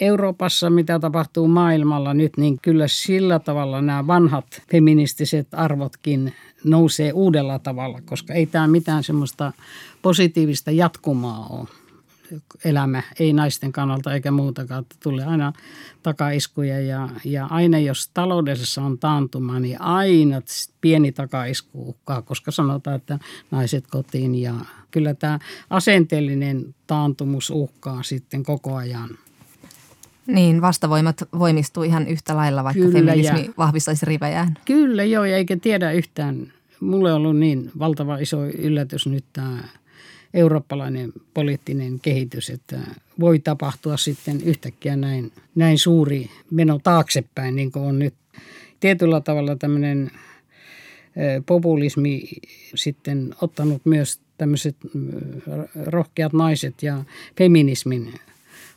[0.00, 6.34] Euroopassa, mitä tapahtuu maailmalla nyt, niin kyllä sillä tavalla nämä vanhat feministiset arvotkin
[6.64, 9.52] nousee uudella tavalla, koska ei tämä mitään semmoista
[10.02, 11.68] positiivista jatkumaa ole
[12.64, 14.86] elämä, ei naisten kannalta eikä muutakaan.
[15.02, 15.52] Tulee aina
[16.02, 20.42] takaiskuja ja, ja aina jos taloudessa on taantuma, niin aina
[20.80, 23.18] pieni takaisku uhkaa, koska sanotaan, että
[23.50, 24.54] naiset kotiin ja
[24.90, 25.38] kyllä tämä
[25.70, 29.10] asenteellinen taantumus uhkaa sitten koko ajan.
[30.34, 34.54] Niin, vastavoimat voimistuu ihan yhtä lailla, vaikka Kyllä, feminismi ja, vahvistaisi rivejään.
[34.64, 36.52] Kyllä joo, eikä tiedä yhtään.
[36.80, 39.58] Mulle on ollut niin valtava iso yllätys nyt tämä
[40.34, 42.78] eurooppalainen poliittinen kehitys, että
[43.20, 48.14] voi tapahtua sitten yhtäkkiä näin, näin suuri meno taaksepäin, niin kuin on nyt.
[48.80, 50.10] Tietyllä tavalla tämmöinen
[51.46, 52.28] populismi
[52.74, 54.76] sitten ottanut myös tämmöiset
[55.86, 57.04] rohkeat naiset ja
[57.38, 58.14] feminismin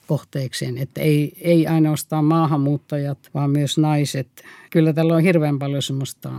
[0.07, 4.27] kohteekseen, että ei, ei ainoastaan maahanmuuttajat, vaan myös naiset.
[4.69, 6.31] Kyllä tällä on hirveän paljon semmoista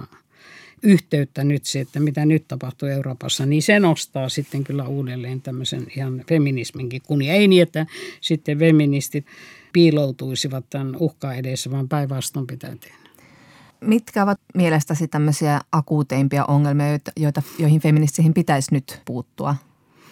[0.82, 5.86] yhteyttä nyt se, että mitä nyt tapahtuu Euroopassa, niin se nostaa sitten kyllä uudelleen tämmöisen
[5.96, 7.86] ihan feminisminkin kun Ei niin, että
[8.20, 9.26] sitten feministit
[9.72, 13.04] piiloutuisivat tämän uhkaa edessä, vaan päinvastoin pitää tehdä.
[13.80, 19.56] Mitkä ovat mielestäsi tämmöisiä akuuteimpia ongelmia, joita, joihin feministeihin pitäisi nyt puuttua?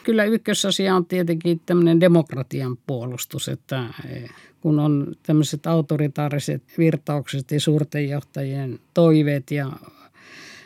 [0.05, 7.61] Kyllä ykkösasia on tietenkin tämmöinen demokratian puolustus, että eh, kun on tämmöiset autoritaariset virtaukset ja
[7.61, 9.73] suurten johtajien toiveet ja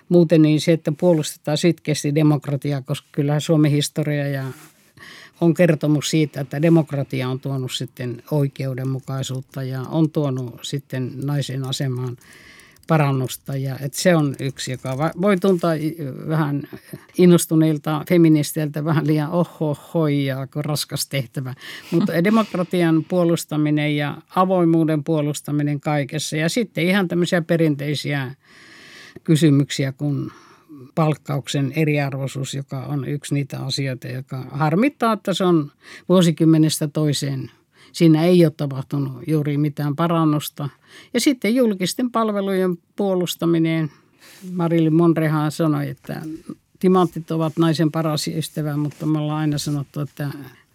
[0.09, 4.45] muuten niin se, että puolustetaan sitkeästi demokratiaa, koska kyllähän Suomen historia ja
[5.41, 12.17] on kertomus siitä, että demokratia on tuonut sitten oikeudenmukaisuutta ja on tuonut sitten naisen asemaan
[12.87, 13.57] parannusta.
[13.57, 15.71] Ja että se on yksi, joka voi tuntua
[16.29, 16.63] vähän
[17.19, 21.55] innostuneilta feministeiltä vähän liian oho hoijaa kuin raskas tehtävä.
[21.91, 28.35] Mutta demokratian puolustaminen ja avoimuuden puolustaminen kaikessa ja sitten ihan tämmöisiä perinteisiä
[29.25, 30.31] kysymyksiä kuin
[30.95, 35.73] palkkauksen eriarvoisuus, joka on yksi niitä asioita, joka harmittaa, että se on
[36.09, 37.51] vuosikymmenestä toiseen.
[37.93, 40.69] Siinä ei ole tapahtunut juuri mitään parannusta.
[41.15, 43.91] Ja sitten julkisten palvelujen puolustaminen.
[44.53, 46.23] Marilyn Monrehan sanoi, että
[46.79, 50.31] timantit ovat naisen paras ystävä, mutta me ollaan aina sanottu, että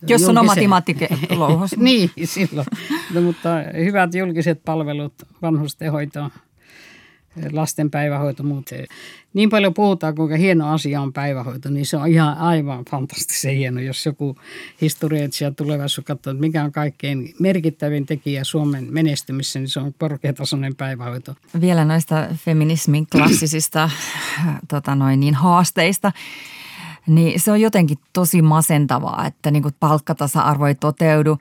[0.08, 0.98] jos on oma timatti
[1.78, 2.68] niin, silloin.
[3.14, 3.50] No, mutta
[3.86, 6.30] hyvät julkiset palvelut, vanhustenhoito,
[7.52, 8.76] lasten päivähoito, mutta
[9.34, 13.80] niin paljon puhutaan, kuinka hieno asia on päivähoito, niin se on ihan aivan fantastisen hieno,
[13.80, 14.36] jos joku
[14.82, 20.76] historiatsija tulevaisuus katsoo, että mikä on kaikkein merkittävin tekijä Suomen menestymissä, niin se on korkeatasoinen
[20.76, 21.36] päivähoito.
[21.62, 23.90] Vielä näistä feminismin klassisista
[24.68, 26.12] tota noin, niin haasteista.
[27.08, 31.38] Niin se on jotenkin tosi masentavaa, että niin palkkatasa-arvo ei toteudu.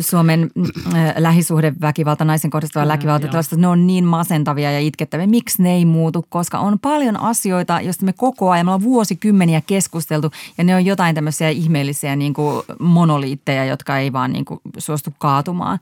[0.00, 0.50] Suomen
[0.94, 5.26] äh, lähisuhdeväkivalta, naisen kohdistuva väkivalta, tällaista, ne on niin masentavia ja itkettäviä.
[5.26, 6.26] Miksi ne ei muutu?
[6.28, 10.84] Koska on paljon asioita, joista me koko ajan, me ollaan vuosikymmeniä keskusteltu ja ne on
[10.84, 15.78] jotain tämmöisiä ihmeellisiä niin kuin monoliitteja, jotka ei vaan niin kuin suostu kaatumaan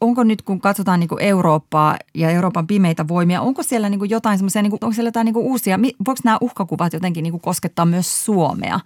[0.00, 4.62] onko nyt, kun katsotaan niin Eurooppaa ja Euroopan pimeitä voimia, onko siellä niin jotain semmoisia,
[4.62, 8.80] niin onko siellä jotain niin uusia, voiko nämä uhkakuvat jotenkin niin koskettaa myös Suomea?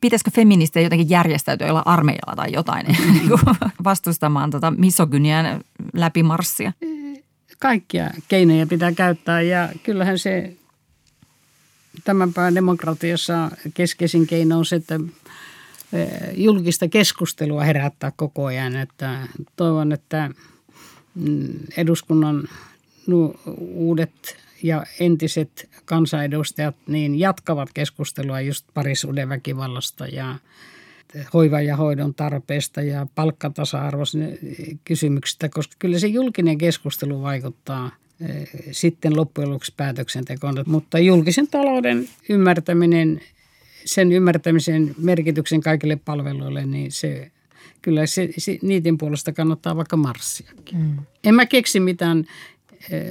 [0.00, 3.30] Pitäisikö feministejä jotenkin järjestäytyä jolla armeijalla tai jotain niin
[3.84, 5.60] vastustamaan tota misogynian
[5.92, 6.72] läpimarssia?
[7.58, 10.56] Kaikkia keinoja pitää käyttää ja kyllähän se
[12.04, 15.00] tämän päivän demokratiassa keskeisin keino on se, että
[15.92, 18.76] e, julkista keskustelua herättää koko ajan.
[18.76, 20.30] Että toivon, että
[21.14, 22.48] mm, eduskunnan
[23.58, 30.38] uudet ja entiset kansanedustajat niin jatkavat keskustelua just parisuuden väkivallasta ja
[31.34, 34.38] hoiva- ja hoidon tarpeesta ja palkkatasa-arvoisen
[34.84, 40.64] kysymyksistä, koska kyllä se julkinen keskustelu vaikuttaa eh, sitten loppujen lopuksi päätöksentekoon.
[40.66, 43.20] Mutta julkisen talouden ymmärtäminen,
[43.84, 47.30] sen ymmärtämisen merkityksen kaikille palveluille, niin se
[47.82, 50.78] kyllä se, se, niiden puolesta kannattaa vaikka marssiakin.
[50.78, 50.98] Mm.
[51.24, 52.24] En mä keksi mitään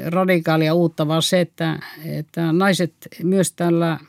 [0.06, 4.00] radikaalia uutta, vaan se, että, että naiset myös tällä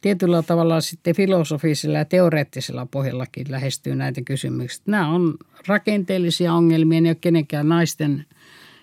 [0.00, 4.82] tietyllä tavalla sitten filosofisella ja teoreettisella pohjallakin lähestyy näitä kysymyksiä.
[4.86, 5.34] Nämä on
[5.66, 8.26] rakenteellisia ongelmia, ne ole kenenkään naisten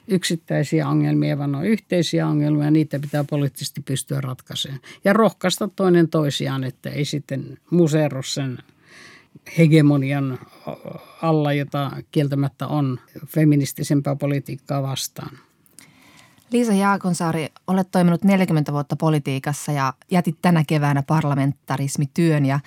[0.08, 4.82] yksittäisiä ongelmia, vaan on yhteisiä ongelmia niitä pitää poliittisesti pystyä ratkaisemaan.
[5.04, 8.58] Ja rohkaista toinen toisiaan, että ei sitten museero sen
[9.58, 10.40] hegemonian
[11.22, 15.38] alla, jota kieltämättä on feministisempää politiikkaa vastaan.
[16.52, 22.46] Liisa Jaakonsaari, olet toiminut 40 vuotta politiikassa ja jätit tänä keväänä parlamentarismityön.
[22.46, 22.60] Ja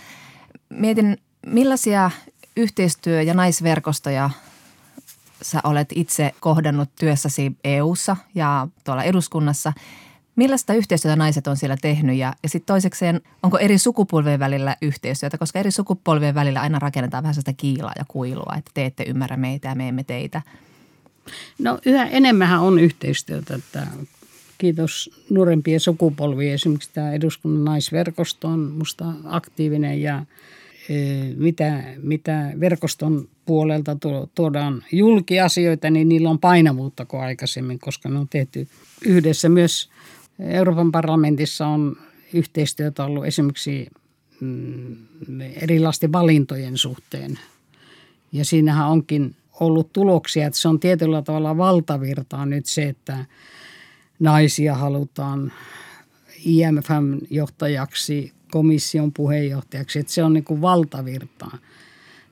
[0.69, 2.11] mietin, millaisia
[2.57, 4.31] yhteistyö- ja naisverkostoja
[5.43, 9.73] sä olet itse kohdannut työssäsi EU:ssa ja tuolla eduskunnassa.
[10.37, 12.17] Millaista yhteistyötä naiset on siellä tehnyt?
[12.17, 17.23] Ja, ja sitten toisekseen, onko eri sukupolvien välillä yhteistyötä, koska eri sukupolvien välillä aina rakennetaan
[17.23, 20.43] vähän sitä kiilaa ja kuilua, että te ette ymmärrä meitä ja me emme teitä–
[21.59, 23.55] No yhä enemmän on yhteistyötä.
[23.55, 23.87] Että
[24.59, 26.55] kiitos nuorempien sukupolvien.
[26.55, 30.25] Esimerkiksi tämä eduskunnan naisverkosto on minusta aktiivinen ja
[30.89, 30.95] e,
[31.37, 33.97] mitä, mitä verkoston puolelta
[34.35, 38.69] tuodaan julkiasioita, niin niillä on painavuutta kuin aikaisemmin, koska ne on tehty
[39.05, 39.49] yhdessä.
[39.49, 39.91] Myös
[40.39, 41.97] Euroopan parlamentissa on
[42.33, 43.87] yhteistyötä ollut esimerkiksi
[44.41, 44.97] mm,
[45.41, 47.39] erilaisten valintojen suhteen.
[48.33, 53.25] Ja siinähän onkin ollut tuloksia, että se on tietyllä tavalla valtavirtaa nyt se, että
[54.21, 55.53] naisia halutaan
[56.45, 61.59] IMFn johtajaksi, komission puheenjohtajaksi, että se on niin kuin valtavirtaa.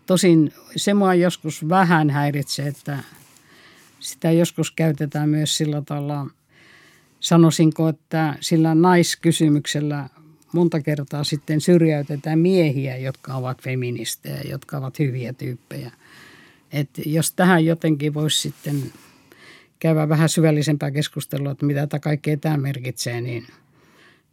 [0.07, 2.99] Tosin se mua joskus vähän häiritsee, että
[4.01, 6.27] sitä joskus käytetään myös sillä tavalla,
[7.21, 10.09] sanoisinko, että sillä naiskysymyksellä
[10.53, 15.91] monta kertaa sitten syrjäytetään miehiä, jotka ovat feministejä, jotka ovat hyviä tyyppejä–
[16.77, 18.93] että jos tähän jotenkin voisi sitten
[19.79, 23.47] käydä vähän syvällisempää keskustelua, että mitä tämä kaikkea tämä merkitsee, niin,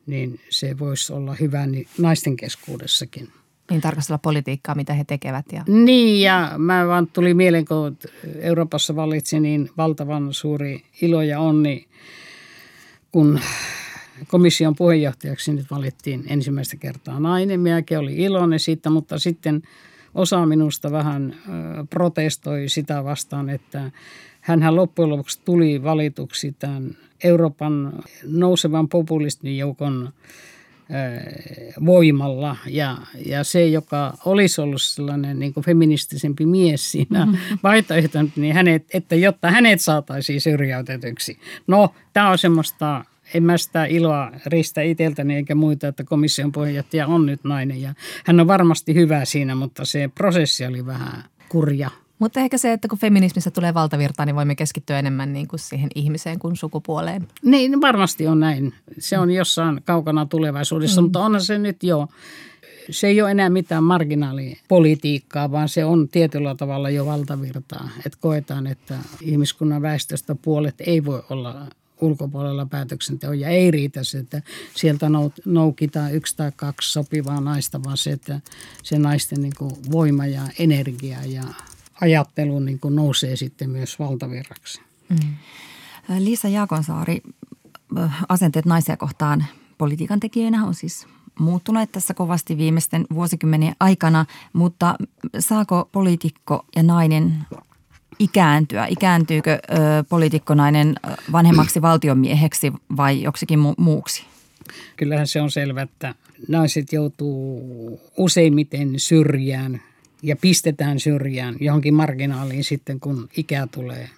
[0.05, 3.29] niin se voisi olla hyvä niin naisten keskuudessakin.
[3.69, 5.45] Niin tarkastella politiikkaa, mitä he tekevät.
[5.51, 5.63] Ja...
[5.67, 7.97] Niin ja mä vaan tuli mieleen, kun
[8.39, 11.87] Euroopassa valitsi niin valtavan suuri ilo ja onni,
[13.11, 13.39] kun
[14.27, 17.59] komission puheenjohtajaksi nyt valittiin ensimmäistä kertaa nainen.
[17.59, 19.61] Minäkin oli iloinen siitä, mutta sitten–
[20.15, 21.35] osa minusta vähän
[21.89, 23.91] protestoi sitä vastaan, että
[24.41, 30.09] hän loppujen lopuksi tuli valituksi tämän Euroopan nousevan populistin joukon
[31.85, 32.57] voimalla.
[32.67, 37.27] Ja, ja se, joka olisi ollut sellainen niin kuin feministisempi mies siinä
[37.63, 41.37] vaihtoehtona, niin hänet, että jotta hänet saataisiin syrjäytetyksi.
[41.67, 47.07] No, tämä on semmoista en mä sitä iloa ristä itseltäni eikä muita, että komission puheenjohtaja
[47.07, 47.81] on nyt nainen.
[47.81, 47.93] Ja
[48.25, 51.89] hän on varmasti hyvä siinä, mutta se prosessi oli vähän kurja.
[52.19, 55.89] Mutta ehkä se, että kun feminismistä tulee valtavirta, niin voimme keskittyä enemmän niin kuin siihen
[55.95, 57.27] ihmiseen kuin sukupuoleen.
[57.45, 58.73] Niin, varmasti on näin.
[58.99, 61.05] Se on jossain kaukana tulevaisuudessa, mm.
[61.05, 62.07] mutta onhan se nyt jo
[62.89, 67.89] se ei ole enää mitään marginaalipolitiikkaa, vaan se on tietyllä tavalla jo valtavirtaa.
[68.05, 71.67] Että koetaan, että ihmiskunnan väestöstä puolet ei voi olla
[72.01, 73.39] ulkopuolella päätöksenteon.
[73.39, 74.41] Ja ei riitä se, että
[74.75, 75.05] sieltä
[75.45, 78.41] noukitaan yksi tai kaksi sopivaa naista, vaan se, että
[78.83, 81.43] se naisten niin kuin voima ja energia ja
[82.01, 84.81] ajattelu niin kuin nousee sitten myös valtavirraksi.
[85.09, 85.35] Mm.
[86.19, 87.21] Liisa Jaakonsaari,
[88.29, 89.45] asenteet naisia kohtaan
[89.77, 91.07] politiikan tekijänä on siis
[91.39, 94.95] muuttuneet tässä kovasti viimeisten vuosikymmenien aikana, mutta
[95.39, 97.45] saako poliitikko ja nainen
[98.19, 98.85] ikääntyä?
[98.85, 99.77] Ikääntyykö ö,
[100.09, 100.95] poliitikkonainen
[101.31, 104.23] vanhemmaksi valtionmieheksi vai joksikin mu- muuksi?
[104.95, 106.15] Kyllähän se on selvä, että
[106.47, 109.81] naiset joutuu useimmiten syrjään
[110.21, 114.09] ja pistetään syrjään johonkin marginaaliin sitten, kun ikä tulee.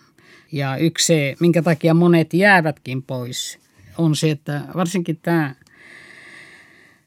[0.51, 3.59] Ja yksi se, minkä takia monet jäävätkin pois,
[3.97, 5.55] on se, että varsinkin tämä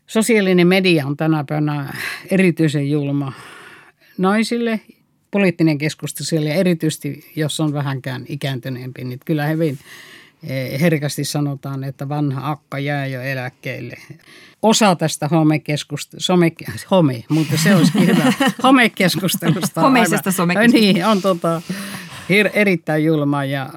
[0.06, 1.94] sosiaalinen media on tänä päivänä
[2.30, 3.32] erityisen julma
[4.18, 4.80] naisille
[5.30, 9.78] poliittinen keskustelu siellä, ja erityisesti jos on vähänkään ikääntyneempi, niin kyllä hyvin
[10.48, 13.96] eh, herkästi sanotaan, että vanha akka jää jo eläkkeelle.
[14.62, 16.52] Osa tästä homekeskustelusta, some,
[16.90, 19.80] home, mutta se olisi hyvä, homekeskustelusta.
[19.80, 20.92] Homeisesta somekeskustelusta.
[20.92, 21.62] Niin, on tota,
[22.54, 23.70] erittäin julma ja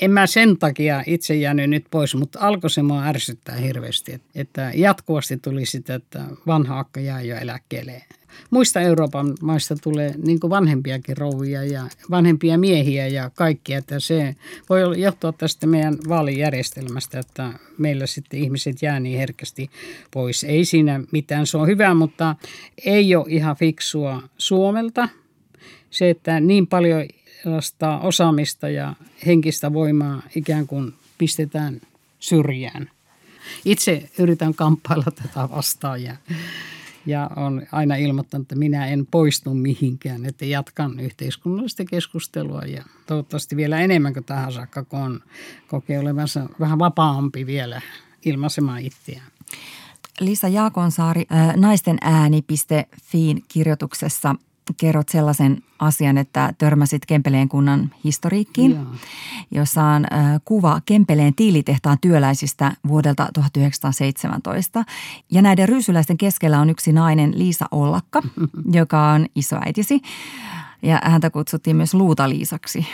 [0.00, 4.72] en mä sen takia itse jäänyt nyt pois, mutta alkoi se mua ärsyttää hirveästi, että
[4.74, 8.02] jatkuvasti tuli sitä, että vanha akka jää jo eläkkeelle.
[8.50, 14.36] Muista Euroopan maista tulee niin kuin vanhempiakin rouvia ja vanhempia miehiä ja kaikkia, että se
[14.68, 19.70] voi johtua tästä meidän vaalijärjestelmästä, että meillä sitten ihmiset jää niin herkästi
[20.10, 20.44] pois.
[20.44, 22.36] Ei siinä mitään, se on hyvä, mutta
[22.84, 25.08] ei ole ihan fiksua Suomelta–
[25.90, 27.06] se, että niin paljon
[28.02, 28.94] osaamista ja
[29.26, 31.80] henkistä voimaa ikään kuin pistetään
[32.20, 32.90] syrjään.
[33.64, 36.16] Itse yritän kamppailla tätä vastaan ja,
[37.06, 43.56] ja on aina ilmoittanut, että minä en poistu mihinkään, että jatkan yhteiskunnallista keskustelua ja toivottavasti
[43.56, 45.20] vielä enemmän kuin tähän saakka, kun on
[45.68, 47.80] kokee olevansa vähän vapaampi vielä
[48.24, 49.26] ilmaisemaan itseään.
[50.20, 51.24] Lisa Jaakonsaari,
[51.56, 54.34] naisten ääni.fiin kirjoituksessa–
[54.76, 58.94] kerrot sellaisen asian, että törmäsit Kempeleen kunnan historiikkiin, Jaa.
[59.50, 60.06] jossa on
[60.44, 64.84] kuva Kempeleen tiilitehtaan työläisistä vuodelta 1917.
[65.30, 68.22] Ja näiden ryysyläisten keskellä on yksi nainen, Liisa Ollakka,
[68.80, 70.00] joka on isoäitisi.
[70.82, 72.86] Ja häntä kutsuttiin myös Luuta-Liisaksi,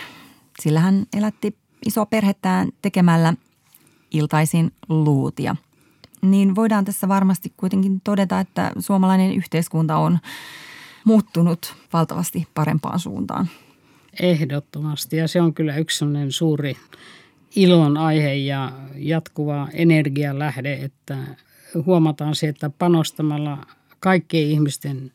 [0.62, 3.34] sillä hän elätti isoa perhettään tekemällä
[4.10, 5.56] iltaisin luutia.
[6.22, 10.18] Niin voidaan tässä varmasti kuitenkin todeta, että suomalainen yhteiskunta on–
[11.06, 13.48] muuttunut valtavasti parempaan suuntaan.
[14.20, 16.76] Ehdottomasti ja se on kyllä yksi sellainen suuri
[17.56, 21.18] ilon aihe ja jatkuva energian lähde, että
[21.86, 23.66] huomataan se, että panostamalla
[24.00, 25.12] kaikkien ihmisten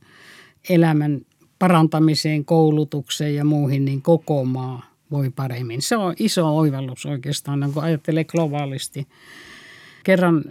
[0.70, 1.22] elämän
[1.60, 5.82] parantamiseen, koulutukseen ja muihin, niin koko maa voi paremmin.
[5.82, 9.08] Se on iso oivallus oikeastaan, kun ajattelee globaalisti
[10.04, 10.44] Kerran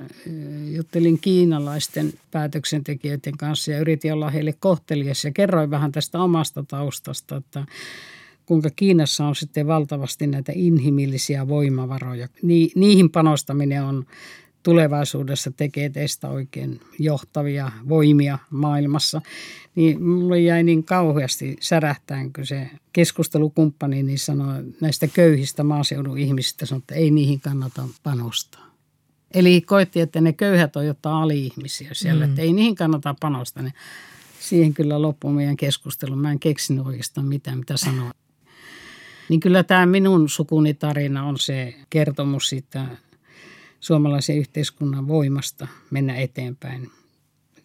[0.70, 7.36] juttelin kiinalaisten päätöksentekijöiden kanssa ja yritin olla heille kohtelias ja kerroin vähän tästä omasta taustasta,
[7.36, 7.66] että
[8.46, 12.28] kuinka Kiinassa on sitten valtavasti näitä inhimillisiä voimavaroja.
[12.42, 14.06] Ni, niihin panostaminen on
[14.62, 19.22] tulevaisuudessa tekee teistä oikein johtavia voimia maailmassa.
[19.74, 26.66] Niin mulle jäi niin kauheasti särähtään, kun se keskustelukumppani niin sanoi näistä köyhistä maaseudun ihmisistä,
[26.66, 28.69] sanoi, että ei niihin kannata panostaa.
[29.34, 32.30] Eli koetti, että ne köyhät on jotain ali-ihmisiä siellä, mm.
[32.30, 33.62] että ei niihin kannata panostaa.
[33.62, 33.74] Niin
[34.40, 36.16] siihen kyllä loppui meidän keskustelu.
[36.16, 38.10] Mä en keksinyt oikeastaan mitään, mitä sanoa.
[39.28, 42.86] Niin kyllä tämä minun sukuni tarina on se kertomus siitä
[43.80, 46.90] suomalaisen yhteiskunnan voimasta mennä eteenpäin.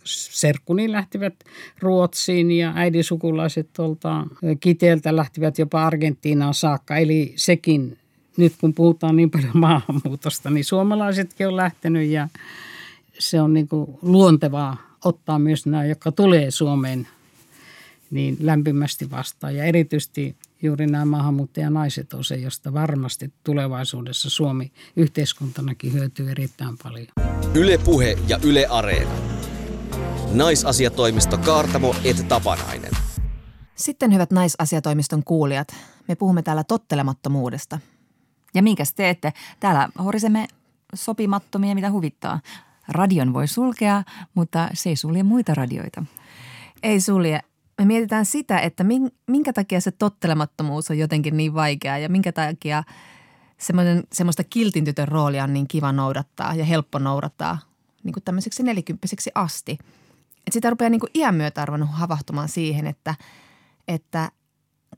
[0.04, 1.34] Serkkuni lähtivät
[1.80, 4.28] Ruotsiin ja äidin sukulaiset tuolta
[4.60, 6.98] Kiteeltä lähtivät jopa Argentiinaan saakka.
[6.98, 7.98] Eli sekin
[8.38, 12.28] nyt kun puhutaan niin paljon maahanmuutosta, niin suomalaisetkin on lähtenyt ja
[13.20, 17.08] se on niin kuin luontevaa ottaa myös nämä, jotka tulee Suomeen
[18.12, 19.56] niin lämpimästi vastaan.
[19.56, 27.08] Ja erityisesti juuri nämä maahanmuuttajanaiset on se, josta varmasti tulevaisuudessa Suomi yhteiskuntanakin hyötyy erittäin paljon.
[27.54, 29.12] Ylepuhe ja Yle Areena.
[30.34, 32.92] Naisasiatoimisto Kaartamo et Tapanainen.
[33.76, 35.68] Sitten hyvät naisasiatoimiston kuulijat,
[36.08, 37.80] me puhumme täällä tottelemattomuudesta–
[38.56, 39.34] ja minkäs teette?
[39.60, 40.48] Täällä horisemme
[40.96, 42.40] sopimattomia, mitä huvittaa.
[42.88, 46.06] Radion voi sulkea, mutta se ei sulje muita radioita.
[46.84, 47.40] Ei sulje.
[47.78, 48.86] Me mietitään sitä, että
[49.28, 52.84] minkä takia se tottelemattomuus on jotenkin niin vaikeaa ja minkä takia
[54.14, 57.60] semmoista kiltin tytön roolia on niin kiva noudattaa ja helppo noudattaa
[58.04, 59.78] niin kuin tämmöiseksi nelikymppiseksi asti.
[60.48, 63.16] Et sitä rupeaa niin kuin iän myötä arvannut havahtumaan siihen, että,
[63.88, 64.32] että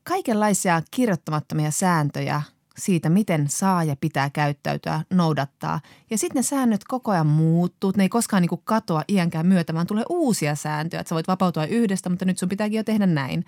[0.02, 2.42] kaikenlaisia kirjoittamattomia sääntöjä–
[2.78, 5.80] siitä, miten saa ja pitää käyttäytyä, noudattaa.
[6.10, 7.92] Ja sitten ne säännöt koko ajan muuttuu.
[7.96, 11.00] Ne ei koskaan niin katoa iänkään myötä, vaan tulee uusia sääntöjä.
[11.00, 13.44] Että sä voit vapautua yhdestä, mutta nyt sun pitääkin jo tehdä näin.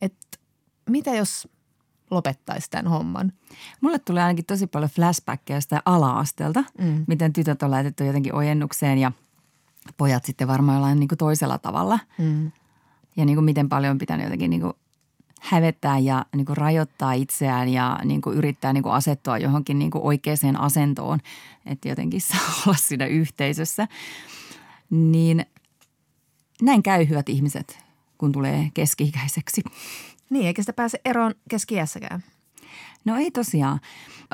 [0.00, 0.14] Et
[0.90, 1.48] mitä jos
[2.10, 3.32] lopettaisi tämän homman?
[3.80, 7.04] Mulle tulee ainakin tosi paljon flashbackkejä sitä ala-asteelta, mm.
[7.08, 9.12] miten tytöt on laitettu jotenkin ojennukseen ja
[9.96, 11.98] pojat sitten varmaan jollain niin kuin toisella tavalla.
[12.18, 12.52] Mm.
[13.16, 14.72] Ja niin kuin miten paljon on pitänyt jotenkin niin kuin
[15.42, 19.90] hävettää ja niin kuin rajoittaa itseään ja niin kuin yrittää niin kuin asettua johonkin niin
[19.90, 21.18] kuin oikeaan asentoon,
[21.66, 23.88] että jotenkin saa olla siinä yhteisössä.
[24.90, 25.46] Niin
[26.62, 27.78] näin käy hyvät ihmiset,
[28.18, 29.62] kun tulee keski-ikäiseksi.
[30.30, 31.74] Niin, eikä sitä pääse eroon keski
[33.04, 33.80] No ei tosiaan.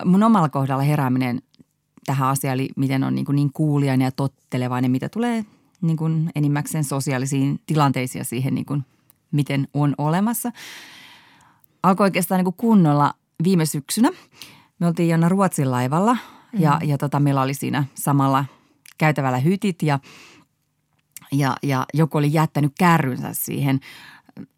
[0.05, 1.43] Mun omalla kohdalla herääminen
[2.07, 5.45] tähän asiaan, eli miten on niin, kuin niin kuulijainen ja tottelevainen, mitä tulee
[5.81, 8.85] niin kuin enimmäkseen sosiaalisiin tilanteisiin ja siihen, niin kuin,
[9.33, 10.53] miten on olemassa–
[11.89, 14.11] alkoi oikeastaan niin kuin kunnolla viime syksynä.
[14.79, 16.17] Me oltiin Jonna Ruotsin laivalla
[16.59, 16.89] ja, mm.
[16.89, 18.45] ja tota, meillä oli siinä samalla
[18.99, 19.99] käytävällä hytit ja,
[21.33, 23.81] ja, ja joku oli jättänyt kärrynsä siihen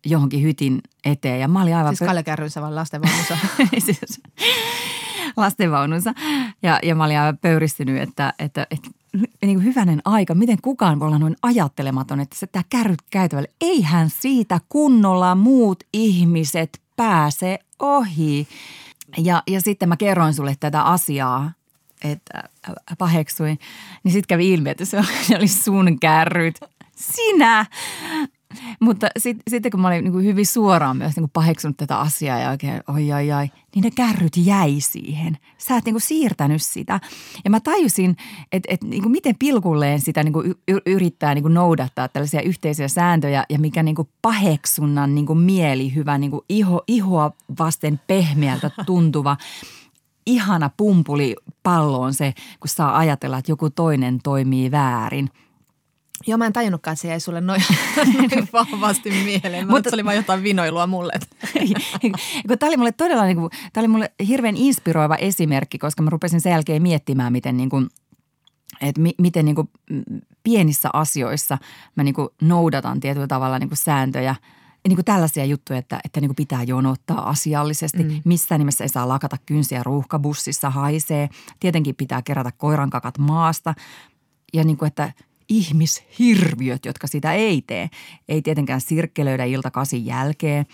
[0.07, 1.97] johonkin hytin eteen ja mä olin aivan...
[1.97, 3.39] Siis kaljakärrynsä vai lastenvaunussa?
[3.87, 4.22] siis,
[5.37, 6.14] lastenvaununsa.
[6.62, 11.01] Ja, ja mä olin aivan pöyristynyt, että, että, että niin kuin hyvänen aika, miten kukaan
[11.01, 13.49] voi olla noin ajattelematon, että se tämä kärryt käytävälle.
[13.61, 18.49] Eihän siitä kunnolla muut ihmiset pääse ohi.
[19.19, 21.53] Ja, ja sitten mä kerroin sulle tätä asiaa,
[22.05, 22.43] että
[22.99, 23.59] paheksuin.
[24.05, 24.99] Niin sitten kävi ilmi, että se
[25.37, 26.61] oli sun kärryt.
[26.97, 27.67] Sinä!
[28.81, 31.99] Mutta sitten sit, kun mä olin niin kuin hyvin suoraan myös niin kuin paheksunut tätä
[31.99, 35.39] asiaa ja oikein oi ai ai, niin ne kärryt jäi siihen.
[35.59, 37.01] Sä et niin kuin siirtänyt sitä.
[37.45, 38.17] Ja mä tajusin,
[38.53, 40.55] että, että niin kuin miten pilkulleen sitä niin kuin
[40.87, 46.19] yrittää niin kuin noudattaa tällaisia yhteisiä sääntöjä ja mikä niin kuin paheksunnan niin kuin mielihyvä,
[46.19, 49.37] niin kuin iho, ihoa vasten pehmeältä tuntuva
[50.27, 55.31] ihana pumpuli pallo on se, kun saa ajatella, että joku toinen toimii väärin–
[56.27, 57.62] Joo, mä en tajunnutkaan, että se jäi sulle noin,
[57.97, 59.68] noin vahvasti mieleen.
[59.71, 61.12] Mutta se oli vain jotain vinoilua mulle.
[62.59, 66.41] tämä oli mulle todella, niin kuin, tämä oli mulle hirveän inspiroiva esimerkki, koska mä rupesin
[66.41, 67.89] sen jälkeen miettimään, miten niin kuin,
[68.81, 69.71] että mi, miten niin kuin
[70.43, 71.59] pienissä asioissa
[71.97, 74.35] mä niin kuin noudatan tietyllä tavalla niin kuin sääntöjä–
[74.89, 78.05] niin kuin tällaisia juttuja, että, että niin kuin pitää jonottaa asiallisesti.
[78.05, 78.23] Mm.
[78.25, 81.29] Missään nimessä ei saa lakata kynsiä ruuhkabussissa, haisee.
[81.61, 83.75] Tietenkin pitää kerätä koirankakat maasta.
[84.53, 85.12] Ja niin kuin, että
[85.51, 87.91] ihmishirviöt, jotka sitä ei tee.
[88.29, 90.67] Ei tietenkään sirkkelöidä ilta kasin jälkeen.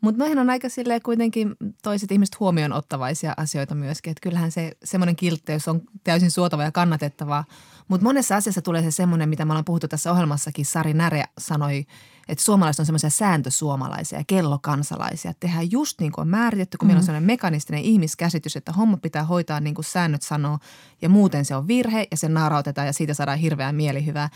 [0.00, 4.10] Mutta noihin on aika silleen kuitenkin toiset ihmiset huomioon ottavaisia asioita myöskin.
[4.10, 7.44] Että kyllähän se semmoinen kiltteys on täysin suotava ja kannatettavaa.
[7.90, 10.66] Mutta monessa asiassa tulee se semmoinen, mitä me ollaan puhuttu tässä ohjelmassakin.
[10.66, 11.86] Sari Näre sanoi,
[12.28, 15.32] että suomalaiset on semmoisia sääntösuomalaisia, kellokansalaisia.
[15.40, 16.88] Tehdään just niin kuin on määritetty, kun mm.
[16.88, 17.06] meillä on mm.
[17.06, 20.58] sellainen mekanistinen ihmiskäsitys, että homma pitää hoitaa niin kuin säännöt sanoo.
[21.02, 24.28] Ja muuten se on virhe ja se naarautetaan ja siitä saadaan hirveää mielihyvää.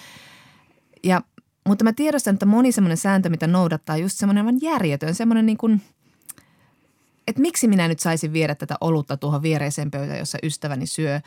[1.04, 1.20] Ja
[1.68, 5.82] mutta mä tiedostan, että moni semmoinen sääntö, mitä noudattaa, just semmoinen järjetön, semmoinen niin kuin,
[7.28, 11.20] että miksi minä nyt saisin viedä tätä olutta tuohon viereiseen pöytään, jossa ystäväni syö ö,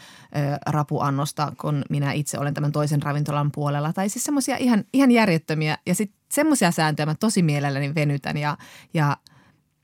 [0.66, 3.94] rapuannosta, kun minä itse olen tämän toisen ravintolan puolella.
[3.94, 8.58] Tai siis semmoisia ihan, ihan järjettömiä ja sitten semmoisia sääntöjä mä tosi mielelläni venytän ja,
[8.94, 9.18] ja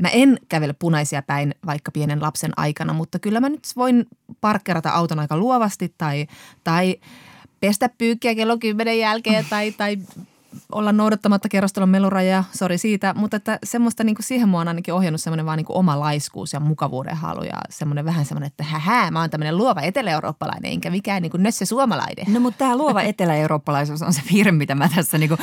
[0.02, 4.06] Mä en kävele punaisia päin vaikka pienen lapsen aikana, mutta kyllä mä nyt voin
[4.42, 6.28] parkkerata auton aika luovasti tai,
[6.64, 6.96] tai
[7.60, 9.98] pestä pyykkiä kello kymmenen jälkeen tai, tai
[10.72, 14.94] olla noudattamatta kerrostalon melurajaa, sori siitä, mutta että semmoista niin kuin siihen mua on ainakin
[14.94, 18.64] ohjannut semmoinen vaan niin kuin oma laiskuus ja mukavuuden halu ja semmoinen vähän semmoinen, että
[18.64, 22.34] hähää, mä oon tämmöinen luova etelä-eurooppalainen enkä mikään niin kuin suomalainen.
[22.34, 25.40] No mutta tämä luova etelä-eurooppalaisuus on se firmi, mitä mä tässä, niin kuin,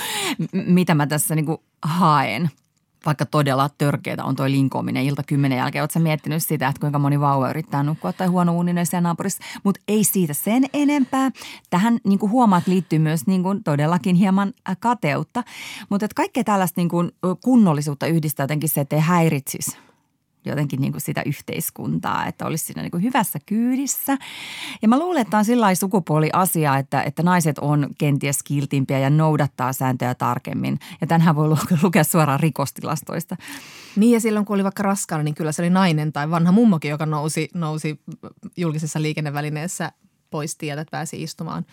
[0.53, 2.51] mitä mä tässä niin kuin haen
[3.07, 5.83] vaikka todella törkeitä on toi linkoaminen ilta kymmenen jälkeen.
[5.83, 9.43] Oletko miettinyt sitä, että kuinka moni vauva yrittää nukkua tai huono uninen siellä naapurissa?
[9.65, 11.31] Mutta ei siitä sen enempää.
[11.71, 15.45] Tähän niin kuin huomaat liittyy myös niin kuin todellakin hieman äh, kateutta.
[15.89, 17.11] Mutta kaikkea tällaista niin kuin
[17.45, 19.90] kunnollisuutta yhdistää jotenkin se, että ei häiritsisi
[20.45, 24.19] jotenkin niin kuin sitä yhteiskuntaa, että olisi siinä niin kuin hyvässä kyydissä.
[24.83, 29.11] Ja mä luulen, että tämä on sillä sukupuoliasia, että, että naiset on kenties kiltimpiä ja
[29.11, 30.79] noudattaa sääntöjä tarkemmin.
[31.01, 31.49] Ja tänhän voi
[31.83, 33.37] lukea suoraan rikostilastoista.
[33.97, 36.91] Niin ja silloin kun oli vaikka raskaana, niin kyllä se oli nainen tai vanha mummokin,
[36.91, 38.01] joka nousi, nousi
[38.57, 39.93] julkisessa liikennevälineessä
[40.31, 41.65] pois tieltä, että pääsi istumaan.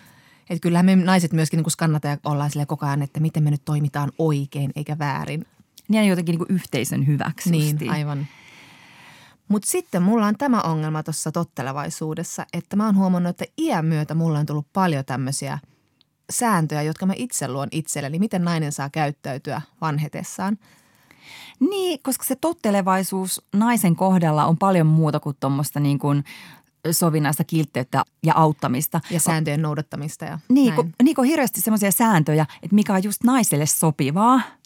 [0.50, 3.52] Että kyllähän me naiset myöskin niin skannata ja ollaan sille koko ajan, että miten me
[3.52, 5.46] nyt toimitaan oikein eikä väärin.
[5.88, 7.52] Niin jotenkin niin kuin yhteisön hyväksi.
[7.52, 8.28] Niin, aivan.
[9.48, 14.16] Mutta sitten mulla on tämä ongelma tuossa tottelevaisuudessa, että mä oon huomannut, että iän myötä
[14.16, 15.60] mulla on tullut paljon tämmöisiä
[16.30, 20.58] sääntöjä, jotka mä itse luon itselleni, miten nainen saa käyttäytyä vanhetessaan.
[21.60, 26.24] Niin, koska se tottelevaisuus naisen kohdalla on paljon muuta kuin tuommoista niin kuin
[26.92, 29.02] sovinnaista kiltteyttä ja auttamista.
[29.10, 33.24] Ja sääntöjen noudattamista ja niin, kun, niin kun hirveästi semmoisia sääntöjä, että mikä on just
[33.24, 34.42] naiselle sopivaa–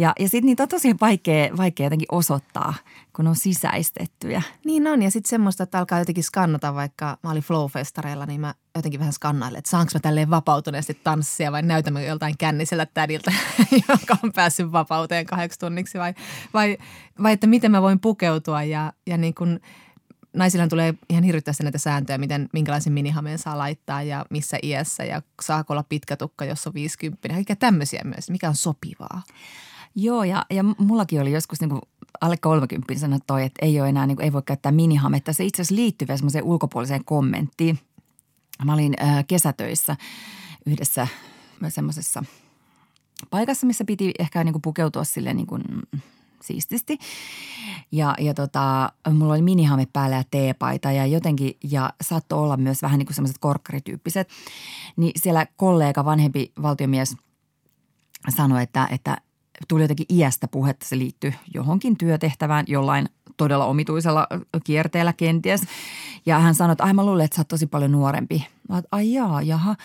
[0.00, 2.74] ja, ja sitten niitä on tosi vaikea, vaikea jotenkin osoittaa,
[3.16, 4.42] kun on sisäistettyjä.
[4.64, 8.54] Niin on, ja sitten semmoista, että alkaa jotenkin skannata, vaikka mä olin Flow-festareilla, niin mä
[8.76, 13.32] jotenkin vähän skannailin, että saanko mä tälleen vapautuneesti tanssia vai näytämme joltain kännisellä tädiltä,
[13.90, 16.14] joka on päässyt vapauteen kahdeksi tunniksi vai,
[16.54, 16.78] vai,
[17.22, 19.60] vai että miten mä voin pukeutua ja, ja niin kuin–
[20.32, 25.22] naisilla tulee ihan hirvittävästi näitä sääntöjä, miten, minkälaisen minihameen saa laittaa ja missä iässä ja
[25.42, 27.28] saako olla pitkä tukka, jos on 50.
[27.28, 29.22] Kaikkea tämmöisiä myös, mikä on sopivaa.
[29.94, 31.80] Joo, ja, ja mullakin oli joskus niin kuin
[32.20, 35.32] alle 30 sanoi toi, että ei ole enää, niin kuin, ei voi käyttää minihametta.
[35.32, 37.78] Se itse asiassa liittyy vielä semmoiseen ulkopuoliseen kommenttiin.
[38.64, 39.96] Mä olin äh, kesätöissä
[40.66, 41.08] yhdessä
[41.68, 42.24] semmoisessa
[43.30, 45.62] paikassa, missä piti ehkä niin kuin pukeutua sille niin kuin
[46.42, 46.98] siististi.
[47.92, 52.82] Ja, ja tota, mulla oli minihame päällä ja teepaita ja jotenkin, ja saattoi olla myös
[52.82, 54.28] vähän niin kuin semmoiset korkkarityyppiset.
[54.96, 57.16] Niin siellä kollega, vanhempi valtiomies
[58.36, 59.16] sanoi, että, että
[59.68, 64.26] tuli jotenkin iästä puhetta, se liittyy johonkin työtehtävään jollain todella omituisella
[64.64, 65.60] kierteellä kenties.
[66.26, 68.46] Ja hän sanoi, että ai mä luulen, että sä oot tosi paljon nuorempi.
[68.68, 69.76] Mä oot, ai jaa, jaha.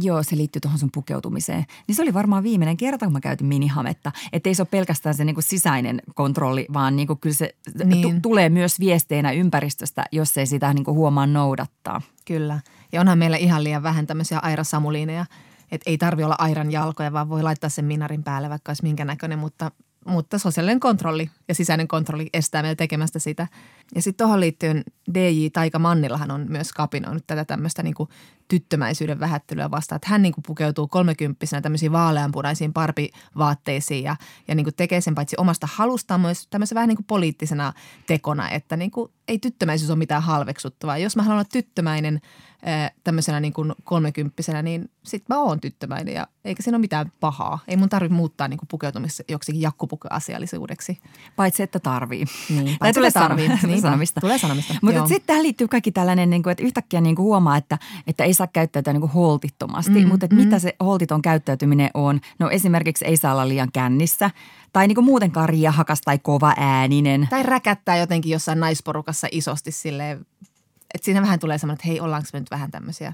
[0.00, 1.64] Joo, se liittyy tuohon sun pukeutumiseen.
[1.88, 4.12] Niin se oli varmaan viimeinen kerta, kun mä käytin minihametta.
[4.32, 7.54] Että ei se ole pelkästään se niinku sisäinen kontrolli, vaan niinku kyllä se
[7.84, 8.18] Niin.
[8.18, 12.02] t- tulee myös viesteinä ympäristöstä, jos ei sitä niinku huomaa noudattaa.
[12.24, 12.60] Kyllä.
[12.92, 15.26] Ja onhan meillä ihan liian vähän tämmöisiä airasamuliineja,
[15.72, 19.04] että ei tarvi olla airan jalkoja, vaan voi laittaa sen minarin päälle, vaikka olisi minkä
[19.04, 19.70] näköinen, mutta,
[20.06, 23.46] mutta sosiaalinen kontrolli ja sisäinen kontrolli estää meitä tekemästä sitä.
[23.94, 24.84] Ja sitten tuohon liittyen
[25.14, 28.08] DJ Taika Mannillahan on myös kapinoinut tätä tämmöistä niinku
[28.48, 34.16] tyttömäisyyden vähättelyä vastaan, että hän niinku pukeutuu kolmekymppisenä tämmöisiin vaaleanpunaisiin parpivaatteisiin ja,
[34.48, 37.72] ja niinku tekee sen paitsi omasta halustaan myös tämmöisen vähän niinku poliittisena
[38.06, 40.98] tekona, että niinku ei tyttömäisyys ole mitään halveksuttavaa.
[40.98, 42.20] Jos mä haluan olla tyttömäinen
[43.04, 47.58] tämmöisenä niin kuin kolmekymppisenä, niin sit mä oon tyttömäinen ja eikä siinä ole mitään pahaa.
[47.68, 50.98] Ei mun tarvitse muuttaa niin kuin pukeutumista joksikin jakkupuke-asiallisuudeksi.
[51.36, 52.24] Paitsi että tarvii.
[52.48, 53.46] Niin, paitsi tulee että tarvii.
[53.46, 53.68] sanomista.
[53.76, 54.20] Niinpä, sanomista.
[54.20, 57.56] tulee sanomista, Mutta sitten tähän liittyy kaikki tällainen, niin kuin, että yhtäkkiä niin kuin huomaa,
[57.56, 60.04] että, että ei saa käyttäytyä niin kuin holtittomasti.
[60.04, 60.36] Mm, Mutta mm.
[60.36, 62.20] mitä se holtiton käyttäytyminen on?
[62.38, 64.30] No esimerkiksi ei saa olla liian kännissä.
[64.72, 67.26] Tai niin kuin muutenkaan riahakas tai kova ääninen.
[67.30, 70.26] Tai räkättää jotenkin jossain naisporukassa isosti silleen,
[70.94, 73.12] että siinä vähän tulee semmoinen, että hei, ollaanko me nyt vähän tämmöisiä.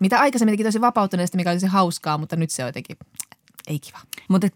[0.00, 2.96] Mitä aikaisemmin tosi vapautuneesti, mikä olisi hauskaa, mutta nyt se on jotenkin,
[3.66, 3.98] ei kiva.
[4.28, 4.48] Mutta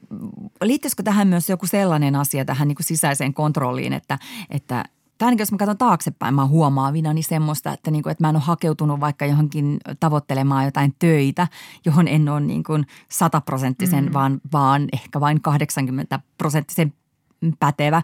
[0.63, 4.19] liittyisikö tähän myös joku sellainen asia tähän niin kuin sisäiseen kontrolliin, että,
[4.51, 4.85] että
[5.23, 8.29] tai ainakin jos mä katson taaksepäin, mä huomaavina niin semmoista, että, niin kuin, että mä
[8.29, 11.49] en ole hakeutunut vaikka johonkin tavoittelemaan jotain töitä,
[11.85, 14.12] johon en ole niin kuin sataprosenttisen, mm.
[14.12, 16.93] vaan, vaan ehkä vain 80 prosenttisen
[17.61, 18.03] pätevä.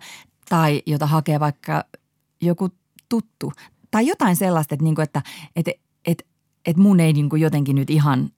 [0.49, 1.85] Tai jota hakee vaikka
[2.41, 2.69] joku
[3.09, 3.53] tuttu.
[3.91, 5.23] Tai jotain sellaista, että, niin kuin, että,
[5.57, 5.71] että,
[6.07, 6.25] että,
[6.67, 8.31] että mun ei niin kuin jotenkin nyt ihan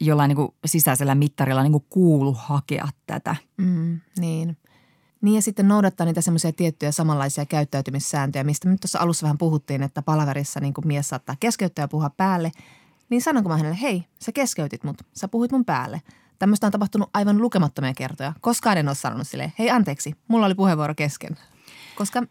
[0.00, 3.36] jollain niin kuin sisäisellä mittarilla niin kuin kuulu hakea tätä.
[3.56, 4.56] Mm, niin.
[5.20, 9.38] Niin ja sitten noudattaa niitä semmoisia tiettyjä samanlaisia käyttäytymissääntöjä, mistä me nyt tuossa alussa vähän
[9.38, 12.52] puhuttiin, että palaverissa niin mies saattaa keskeyttää ja puhua päälle.
[13.10, 16.02] Niin sanonko mä hänelle, hei, sä keskeytit mut, sä puhuit mun päälle.
[16.38, 18.32] Tämmöistä on tapahtunut aivan lukemattomia kertoja.
[18.40, 21.36] Koskaan en ole sanonut silleen, hei anteeksi, mulla oli puheenvuoro kesken.
[21.96, 22.22] Koska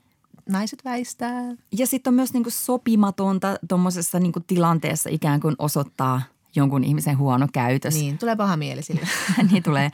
[0.49, 1.43] naiset väistää.
[1.71, 6.21] Ja sitten on myös niin kuin sopimatonta tuommoisessa niin tilanteessa ikään kuin osoittaa
[6.55, 7.95] jonkun ihmisen huono käytös.
[7.95, 9.07] Niin, tulee paha mieli sille.
[9.51, 9.89] niin tulee.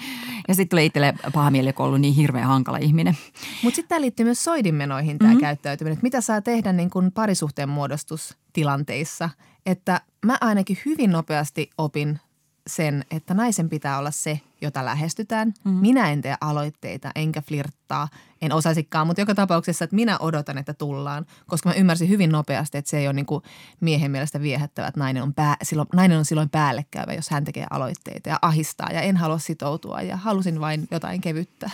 [0.47, 3.17] Ja sitten tulee itselle paha mieli, kun on ollut niin hirveän hankala ihminen.
[3.63, 5.41] Mutta sitten tämä liittyy myös soidinmenoihin tämä mm-hmm.
[5.41, 5.93] käyttäytyminen.
[5.93, 9.29] Että mitä saa tehdä niin kuin parisuhteen muodostustilanteissa.
[9.65, 12.19] Että mä ainakin hyvin nopeasti opin
[12.67, 15.47] sen, että naisen pitää olla se, jota lähestytään.
[15.47, 15.81] Mm-hmm.
[15.81, 18.07] Minä en tee aloitteita, enkä flirttaa,
[18.41, 21.25] en osaisikaan, mutta joka tapauksessa, että minä odotan, että tullaan.
[21.47, 23.43] Koska mä ymmärsin hyvin nopeasti, että se ei ole niin kuin
[23.79, 27.65] miehen mielestä viehättävä, että nainen on, pää, silloin, nainen on silloin päällekäyvä, jos hän tekee
[27.69, 28.89] aloitteita ja ahistaa.
[28.91, 31.69] Ja en halua sitoutua ja halusin vain jotain kevyttä.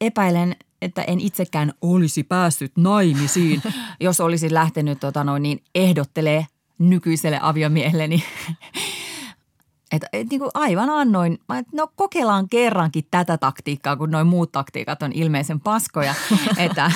[0.00, 3.62] Epäilen, että en itsekään olisi päässyt naimisiin,
[4.00, 6.46] jos olisin lähtenyt tota noin, niin ehdottelee
[6.78, 8.24] nykyiselle aviomiehelleni.
[9.92, 11.38] Et, et, niin kuin aivan annoin,
[11.72, 16.14] no kokeillaan kerrankin tätä taktiikkaa, kun noin muut taktiikat on ilmeisen paskoja,
[16.56, 16.92] että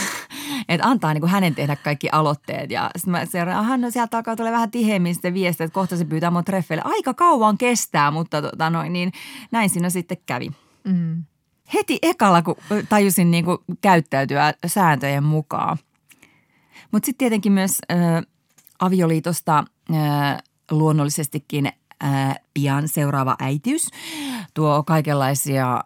[0.68, 2.70] et antaa niin kuin hänen tehdä kaikki aloitteet.
[2.70, 5.96] Ja sitten mä seuraan, aha, no sieltä alkaa tulee vähän tiheämmin sitten viestiä, että kohta
[5.96, 6.82] se pyytää mun treffeille.
[6.84, 9.12] Aika kauan kestää, mutta tota noin, niin
[9.50, 10.50] näin siinä sitten kävi.
[10.84, 11.24] Mm.
[11.74, 12.56] Heti ekalla, kun
[12.88, 15.78] tajusin niin kuin käyttäytyä sääntöjen mukaan.
[16.92, 17.98] Mutta sitten tietenkin myös äh,
[18.80, 19.64] avioliitosta
[19.94, 20.38] äh,
[20.70, 21.72] luonnollisestikin
[22.04, 23.90] äh, pian seuraava äitiys
[24.54, 25.84] tuo kaikenlaisia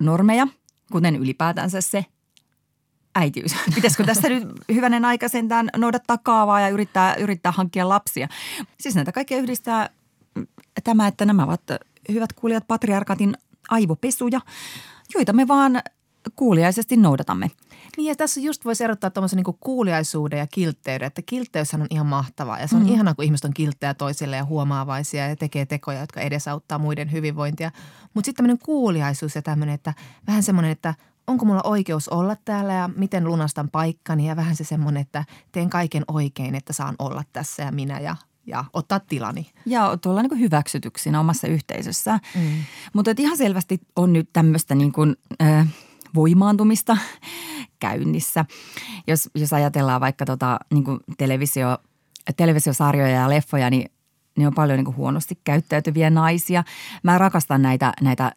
[0.00, 0.46] normeja,
[0.92, 2.04] kuten ylipäätänsä se
[3.14, 3.54] äitiys.
[3.74, 8.28] Pitäisikö tässä nyt hyvänen aika sentään noudattaa kaavaa ja yrittää, yrittää hankkia lapsia?
[8.80, 9.90] Siis näitä kaikkea yhdistää
[10.84, 11.62] tämä, että nämä ovat
[12.12, 13.36] hyvät kuulijat patriarkatin
[13.68, 14.40] aivopesuja,
[15.14, 15.82] joita me vaan
[16.36, 17.50] kuuliaisesti noudatamme.
[17.96, 22.06] Niin ja tässä just voisi erottaa tuommoisen niin kuuliaisuuden ja kiltteyden, että kiltteyshän on ihan
[22.06, 22.88] mahtavaa ja se on mm.
[22.88, 27.70] ihanaa, kun ihmiset on kilttejä toisille ja huomaavaisia ja tekee tekoja, jotka edesauttaa muiden hyvinvointia.
[28.14, 29.94] Mutta sitten tämmöinen kuuliaisuus ja tämmöinen, että
[30.26, 30.94] vähän semmoinen, että
[31.26, 35.70] onko mulla oikeus olla täällä ja miten lunastan paikkani ja vähän se semmoinen, että teen
[35.70, 38.16] kaiken oikein, että saan olla tässä ja minä ja
[38.46, 39.50] ja ottaa tilani.
[39.66, 42.20] Ja tuolla niin hyväksytyksi siinä omassa yhteisössä.
[42.34, 42.50] Mm.
[42.92, 45.68] Mutta ihan selvästi on nyt tämmöistä niin kuin, äh,
[46.14, 46.96] voimaantumista
[47.80, 48.44] käynnissä.
[49.06, 51.78] Jos, jos ajatellaan vaikka tota, niin kuin televisio,
[52.36, 53.90] televisiosarjoja ja leffoja, niin
[54.38, 56.64] ne on paljon niin kuin huonosti käyttäytyviä naisia.
[57.02, 58.32] Mä rakastan näitä, näitä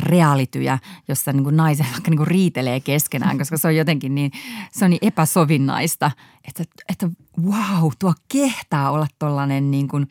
[0.00, 0.78] realityjä,
[1.08, 4.30] jossa niin kuin naiset vaikka niin kuin riitelee keskenään, koska se on jotenkin niin,
[4.72, 6.10] se on niin epäsovinnaista,
[6.48, 7.08] että, että
[7.42, 10.08] wow, tuo kehtaa olla tollainen niin kuin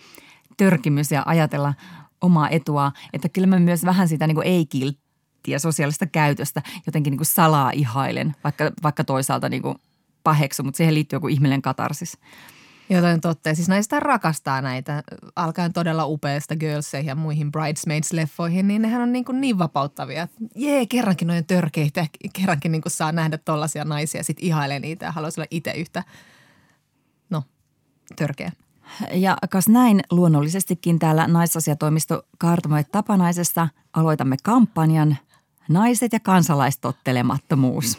[0.57, 1.73] törkimys ja ajatella
[2.21, 2.91] omaa etua.
[3.13, 4.65] Että kyllä mä myös vähän sitä niin kuin ei
[5.39, 9.75] nettiä, sosiaalista käytöstä jotenkin niin kuin salaa ihailen, vaikka, vaikka toisaalta niin kuin
[10.23, 12.17] paheksu, mutta siihen liittyy joku ihmeellinen katarsis.
[12.89, 13.55] Jotain totta.
[13.55, 15.03] Siis näistä rakastaa näitä,
[15.35, 20.27] alkaen todella upeasta Girlseihin ja muihin Bridesmaids-leffoihin, niin nehän on niin, kuin niin vapauttavia.
[20.55, 25.11] Jee, kerrankin noin törkeitä, kerrankin niin kuin saa nähdä tollaisia naisia, sitten ihailee niitä ja
[25.11, 26.03] haluaisi olla itse yhtä,
[27.29, 27.43] no,
[28.15, 28.51] törkeä.
[29.11, 35.17] Ja kas näin luonnollisestikin täällä naisasiatoimisto Kaartamoi Tapanaisessa aloitamme kampanjan
[35.69, 37.97] Naiset ja kansalaistottelemattomuus.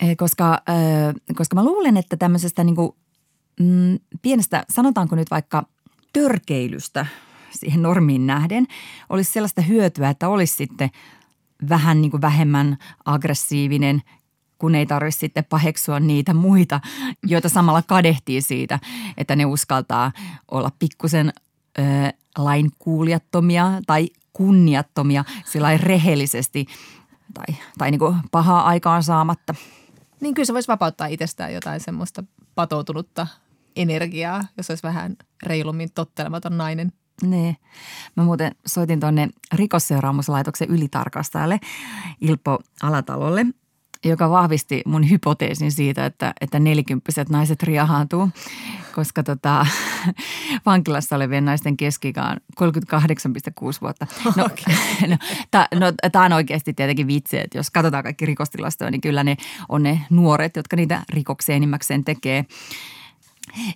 [0.00, 0.62] Eh, koska,
[1.34, 2.92] koska mä luulen, että tämmöisestä niin kuin,
[3.60, 5.66] mm, pienestä, sanotaanko nyt vaikka
[6.12, 7.06] törkeilystä
[7.50, 8.66] siihen normiin nähden,
[9.08, 10.90] olisi sellaista hyötyä, että olisi sitten
[11.68, 14.02] vähän niin kuin vähemmän aggressiivinen,
[14.58, 16.80] kun ei tarvitse sitten paheksua niitä muita,
[17.26, 18.78] joita samalla kadehtii siitä,
[19.16, 20.12] että ne uskaltaa
[20.50, 21.32] olla pikkusen
[22.38, 26.66] ö, lainkuulijattomia tai kunniattomia sillä rehellisesti
[27.34, 29.54] tai, tai niin kuin pahaa aikaan saamatta–
[30.20, 32.24] niin kyllä se voisi vapauttaa itsestään jotain semmoista
[32.54, 33.26] patoutunutta
[33.76, 36.92] energiaa, jos olisi vähän reilummin tottelematon nainen.
[37.22, 37.56] Niin.
[38.16, 41.60] Mä muuten soitin tuonne rikosseuraamuslaitoksen ylitarkastajalle
[42.20, 43.46] Ilpo Alatalolle–
[44.04, 48.28] joka vahvisti mun hypoteesin siitä, että, että nelikymppiset naiset riahaantuu,
[48.94, 49.66] koska tota,
[50.66, 52.66] vankilassa olevien naisten keskikaan 38,6
[53.80, 54.06] vuotta.
[54.36, 54.74] No, okay.
[55.10, 55.16] no,
[55.80, 59.36] no, tämä on oikeasti tietenkin vitsi, että jos katsotaan kaikki rikostilastoja, niin kyllä ne
[59.68, 62.44] on ne nuoret, jotka niitä rikoksia enimmäkseen tekee.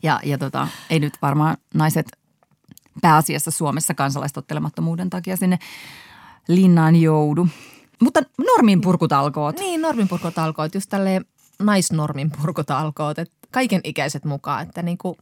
[0.02, 2.06] Ja, ja tota, ei nyt varmaan naiset
[3.00, 5.58] pääasiassa Suomessa kansalaistottelemattomuuden takia sinne
[6.48, 7.48] linnaan joudu–
[8.02, 9.58] mutta norminpurkutalkoot.
[9.58, 11.24] Niin, norminpurkutalkoot, just tälleen
[11.62, 15.16] naisnorminpurkutalkoot, että kaiken ikäiset mukaan, että niin kuin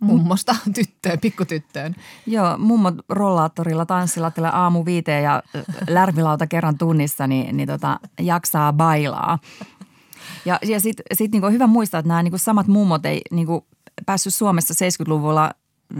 [0.00, 1.94] mummosta tyttöön, pikkutyttöön.
[2.26, 5.42] Joo, mummot rollaattorilla tanssilatilla aamu viiteen ja
[5.88, 9.38] lärvilauta kerran tunnissa, niin, niin tota, jaksaa bailaa.
[10.44, 13.66] Ja, ja sitten sit niinku on hyvä muistaa, että nämä niinku samat mummot ei niinku
[14.06, 15.50] päässyt Suomessa 70-luvulla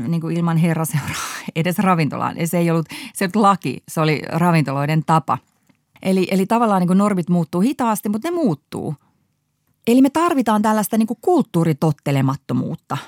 [0.09, 2.37] niinku ilman herraseuraa edes ravintolaan.
[2.37, 5.39] Ja se ei ollut, se ei ollut laki, se oli ravintoloiden tapa–
[6.03, 8.94] Eli, eli tavallaan niin kuin normit muuttuu hitaasti, mutta ne muuttuu.
[9.86, 12.98] Eli me tarvitaan tällaista niin kuin kulttuuritottelemattomuutta.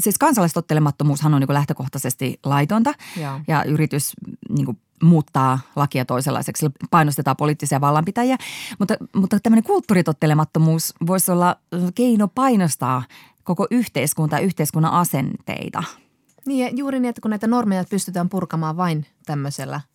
[0.00, 4.12] Siis kansalaistottelemattomuushan on niin kuin lähtökohtaisesti laitonta ja, ja yritys
[4.48, 8.36] niin kuin muuttaa lakia toisenlaiseksi, painostetaan poliittisia vallanpitäjiä.
[8.78, 11.56] Mutta, mutta tämmöinen kulttuuritottelemattomuus voisi olla
[11.94, 13.02] keino painostaa
[13.44, 15.84] koko yhteiskunta ja yhteiskunnan asenteita.
[16.46, 19.80] Niin ja juuri niin, että kun näitä normeja pystytään purkamaan vain tämmöisellä–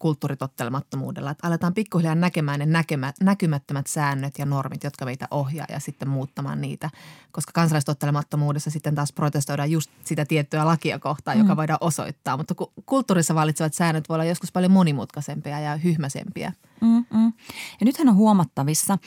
[0.00, 5.80] kulttuuritottelemattomuudella, että aletaan pikkuhiljaa näkemään ne näkemä, näkymättömät säännöt ja normit, jotka meitä ohjaa ja
[5.80, 6.90] sitten muuttamaan niitä.
[7.32, 11.42] Koska kansalaistottelemattomuudessa sitten taas protestoidaan just sitä tiettyä lakia kohtaan, mm.
[11.42, 12.36] joka voidaan osoittaa.
[12.36, 12.54] Mutta
[12.86, 16.52] kulttuurissa valitsevat säännöt voi olla joskus paljon monimutkaisempia ja hyhmäsempiä.
[16.80, 17.32] Mm-mm.
[17.80, 18.98] Ja nythän on huomattavissa,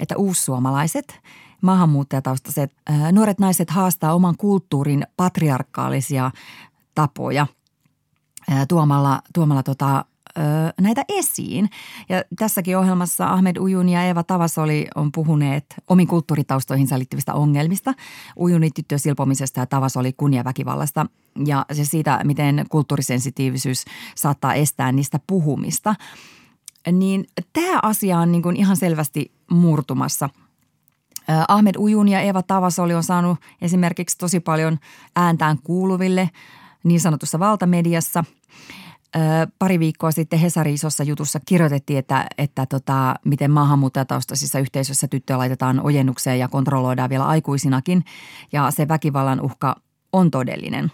[0.00, 1.20] että uussuomalaiset
[1.62, 2.72] maahanmuuttajataustaiset
[3.12, 6.30] nuoret naiset haastaa oman kulttuurin patriarkaalisia
[6.94, 7.46] tapoja
[8.68, 10.04] tuomalla, tuomalla tota,
[10.80, 11.70] näitä esiin.
[12.08, 17.94] Ja tässäkin ohjelmassa Ahmed Ujun ja Eva Tavasoli on puhuneet omiin kulttuuritaustoihinsa liittyvistä ongelmista.
[18.36, 21.06] Ujuni tyttö silpomisesta ja Tavasoli kunniaväkivallasta
[21.46, 25.94] ja se siitä, miten kulttuurisensitiivisyys saattaa estää niistä puhumista.
[26.92, 30.28] Niin tämä asia on niin kuin ihan selvästi murtumassa–
[31.48, 34.78] Ahmed Ujun ja Eva Tavasoli on saanut esimerkiksi tosi paljon
[35.16, 36.30] ääntään kuuluville
[36.84, 38.24] niin sanotussa valtamediassa–
[39.58, 45.80] pari viikkoa sitten Hesari isossa jutussa kirjoitettiin, että, että tota, miten maahanmuuttajataustaisissa yhteisöissä tyttöjä laitetaan
[45.80, 48.04] ojennukseen ja kontrolloidaan vielä aikuisinakin.
[48.52, 49.76] Ja se väkivallan uhka
[50.12, 50.92] on todellinen.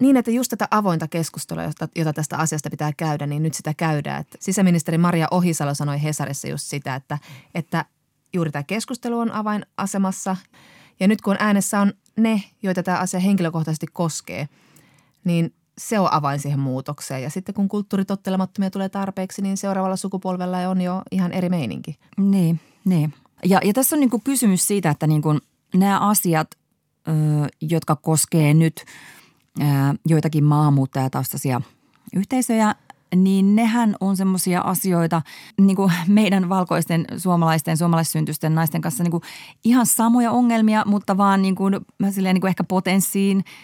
[0.00, 3.74] Niin, että just tätä avointa keskustelua, jota, jota tästä asiasta pitää käydä, niin nyt sitä
[3.74, 4.20] käydään.
[4.20, 7.18] Että sisäministeri Maria Ohisalo sanoi Hesarissa just sitä, että,
[7.54, 7.84] että
[8.32, 10.36] juuri tämä keskustelu on avainasemassa.
[11.00, 14.48] Ja nyt kun äänessä on ne, joita tämä asia henkilökohtaisesti koskee,
[15.24, 17.22] niin– se on avain siihen muutokseen.
[17.22, 21.98] Ja sitten kun kulttuuritottelemattomia tulee tarpeeksi, niin seuraavalla sukupolvella on jo ihan eri meininki.
[22.16, 23.14] Niin, niin.
[23.44, 25.40] Ja, ja tässä on niin kuin kysymys siitä, että niin kuin
[25.74, 26.50] nämä asiat,
[27.08, 27.12] ö,
[27.60, 28.84] jotka koskee nyt
[29.60, 29.64] ö,
[30.06, 31.60] joitakin maahanmuuttajataustaisia
[32.16, 32.74] yhteisöjä,
[33.16, 35.22] niin nehän on semmoisia asioita
[35.60, 39.22] niin kuin meidän valkoisten suomalaisten, suomalaissyntysten naisten kanssa niin kuin
[39.64, 41.74] ihan samoja ongelmia, mutta vaan niin kuin,
[42.10, 43.44] silleen niin kuin ehkä potenssiin–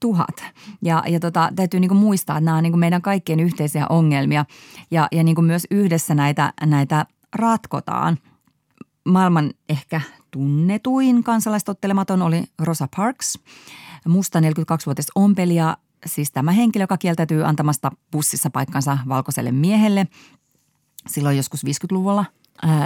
[0.00, 0.44] tuhat.
[0.82, 3.86] Ja, ja tota, täytyy niin kuin muistaa, että nämä on niin kuin meidän kaikkien yhteisiä
[3.88, 4.44] ongelmia
[4.90, 8.18] ja, ja niin kuin myös yhdessä näitä, näitä ratkotaan.
[9.04, 13.38] Maailman ehkä tunnetuin kansalaistottelematon oli Rosa Parks,
[14.08, 15.76] musta 42-vuotias ompelija,
[16.06, 20.06] siis tämä henkilö, joka kieltäytyy antamasta bussissa paikkansa valkoiselle miehelle
[21.08, 22.24] silloin joskus 50-luvulla,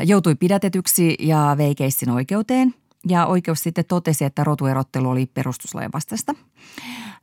[0.05, 2.75] joutui pidätetyksi ja vei keissin oikeuteen.
[3.09, 6.35] Ja oikeus sitten totesi, että rotuerottelu oli perustuslain vastaista.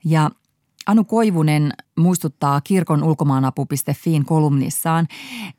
[0.06, 0.32] Ja
[0.90, 5.08] Anu Koivunen muistuttaa kirkon ulkomaanapu.fiin kolumnissaan,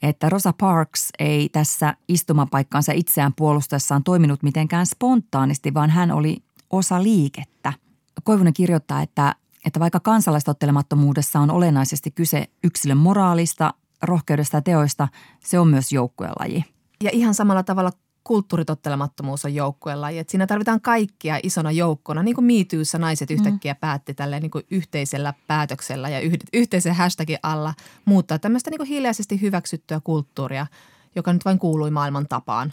[0.03, 7.03] että Rosa Parks ei tässä istumapaikkaansa itseään puolustaessaan toiminut mitenkään spontaanisti, vaan hän oli osa
[7.03, 7.73] liikettä.
[8.25, 9.35] Koivunen kirjoittaa, että,
[9.66, 15.09] että vaikka kansalaistottelemattomuudessa on olennaisesti kyse yksilön moraalista, rohkeudesta ja teoista,
[15.45, 16.64] se on myös joukkuelaji.
[17.05, 17.91] Ja ihan samalla tavalla
[18.25, 20.18] kulttuuritottelemattomuus on joukkueen laji.
[20.18, 22.23] Että siinä tarvitaan kaikkia isona joukkona.
[22.23, 23.79] Niin kuin MeToossa naiset yhtäkkiä mm.
[23.81, 26.21] päätti tälleen niin kuin yhteisellä päätöksellä ja
[26.53, 30.66] yhteisen hashtagin alla muuttaa tämmöistä niin kuin hiljaisesti hyväksyttyä kulttuuria,
[31.16, 32.73] joka nyt vain kuului maailman tapaan.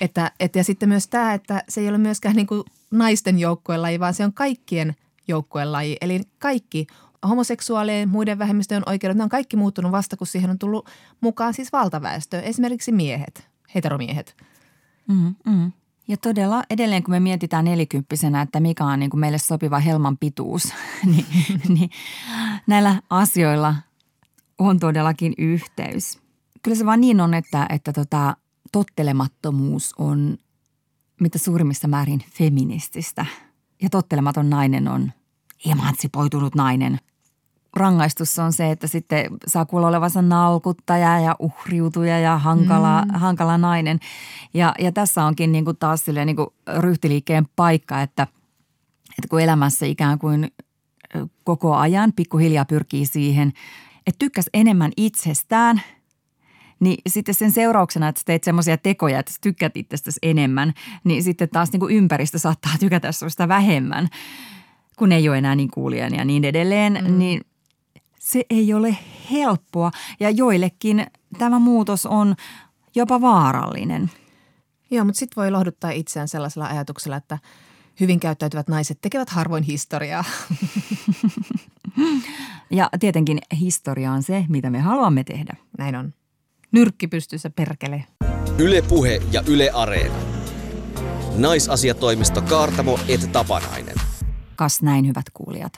[0.00, 3.82] Että, et, ja sitten myös tämä, että se ei ole myöskään niin kuin naisten joukkueen
[3.82, 4.96] laji, vaan se on kaikkien
[5.28, 5.96] joukkueen laji.
[6.00, 6.86] Eli kaikki
[7.28, 10.88] homoseksuaalien, muiden vähemmistöjen oikeudet, ne on kaikki muuttunut vasta, kun siihen on tullut
[11.20, 14.36] mukaan siis valtaväestö, esimerkiksi miehet, heteromiehet–
[15.10, 15.72] Mm, mm.
[16.08, 20.18] Ja todella edelleen, kun me mietitään nelikymppisenä, että mikä on niin kuin meille sopiva helman
[20.18, 20.72] pituus,
[21.10, 21.26] niin,
[21.78, 21.90] niin
[22.66, 23.74] näillä asioilla
[24.58, 26.18] on todellakin yhteys.
[26.62, 28.36] Kyllä se vaan niin on, että, että tota,
[28.72, 30.38] tottelemattomuus on
[31.20, 33.26] mitä suurimmissa määrin feminististä.
[33.82, 35.12] Ja tottelematon nainen on
[35.66, 36.98] emansipoitunut nainen
[37.76, 43.10] rangaistus on se, että sitten saa kuulla olevansa nalkuttaja ja uhriutuja ja hankala, mm.
[43.10, 43.98] hankala nainen.
[44.54, 46.48] Ja, ja tässä onkin niin kuin taas silleen niin kuin
[46.78, 48.22] ryhtiliikkeen paikka, että,
[49.10, 50.50] että kun elämässä ikään kuin
[51.44, 53.52] koko ajan pikkuhiljaa pyrkii siihen,
[54.06, 55.82] että tykkäs enemmän itsestään–
[56.80, 60.72] niin sitten sen seurauksena, että teet semmoisia tekoja, että tykkät itsestäsi enemmän,
[61.04, 64.08] niin sitten taas niin kuin ympäristö saattaa tykätä sinusta vähemmän,
[64.96, 66.98] kun ei ole enää niin kuulijan ja niin edelleen.
[67.04, 67.18] Mm.
[67.18, 67.40] Niin
[68.32, 68.96] se ei ole
[69.30, 71.06] helppoa ja joillekin
[71.38, 72.34] tämä muutos on
[72.94, 74.10] jopa vaarallinen.
[74.90, 77.38] Joo, mutta sitten voi lohduttaa itseään sellaisella ajatuksella, että
[78.00, 80.24] hyvin käyttäytyvät naiset tekevät harvoin historiaa.
[82.70, 85.56] ja tietenkin historia on se, mitä me haluamme tehdä.
[85.78, 86.14] Näin on.
[86.72, 88.04] Nyrkki pystyssä perkele.
[88.58, 90.18] Yle Puhe ja Yle Areena.
[91.36, 94.09] Naisasiatoimisto Kaartamo et Tapanainen.
[94.60, 95.72] Kas näin, hyvät kuulijat.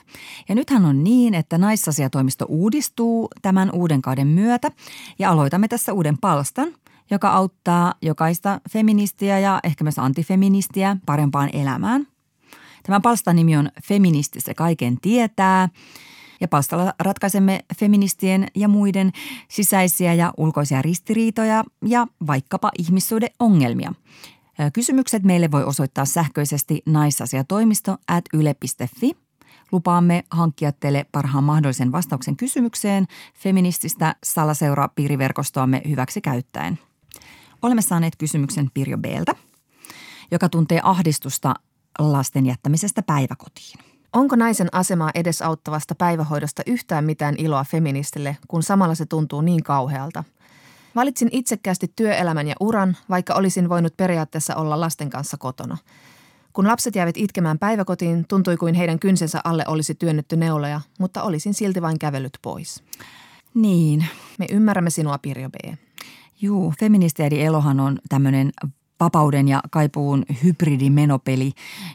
[0.49, 4.71] Ja nythän on niin, että naisasiatoimisto uudistuu tämän uuden kauden myötä
[5.19, 6.67] ja aloitamme tässä uuden palstan,
[7.11, 12.07] joka auttaa jokaista feministiä ja ehkä myös antifeministiä parempaan elämään.
[12.83, 15.69] Tämän palstan nimi on Feministi se kaiken tietää
[16.41, 19.11] ja palstalla ratkaisemme feministien ja muiden
[19.47, 23.93] sisäisiä ja ulkoisia ristiriitoja ja vaikkapa ihmissuhdeongelmia–
[24.73, 29.11] Kysymykset meille voi osoittaa sähköisesti naisasiatoimisto at yle.fi.
[29.71, 36.79] Lupaamme hankkia teille parhaan mahdollisen vastauksen kysymykseen feminististä salaseura-piiriverkostoamme hyväksi käyttäen.
[37.61, 39.35] Olemme saaneet kysymyksen Pirjo B:ltä,
[40.31, 41.53] joka tuntee ahdistusta
[41.99, 43.79] lasten jättämisestä päiväkotiin.
[44.13, 50.23] Onko naisen asemaa edesauttavasta päivähoidosta yhtään mitään iloa feministille, kun samalla se tuntuu niin kauhealta?
[50.95, 55.77] Valitsin itsekkäästi työelämän ja uran, vaikka olisin voinut periaatteessa olla lasten kanssa kotona.
[56.53, 61.53] Kun lapset jäivät itkemään päiväkotiin, tuntui kuin heidän kynsensä alle olisi työnnetty neuleja, mutta olisin
[61.53, 62.83] silti vain kävellyt pois.
[63.53, 64.05] Niin.
[64.39, 65.55] Me ymmärrämme sinua, Pirjo B.
[66.41, 68.51] Juu, feministiäidi Elohan on tämmöinen
[68.99, 71.51] vapauden ja kaipuun hybridimenopeli,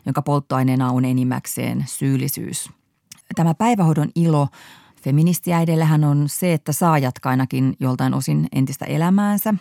[0.07, 2.71] jonka polttoaineena on enimmäkseen syyllisyys.
[3.35, 4.49] Tämä päivähoidon ilo
[5.03, 9.55] Feministiäidellähän on se, että saa jatkaa ainakin joltain osin entistä elämäänsä,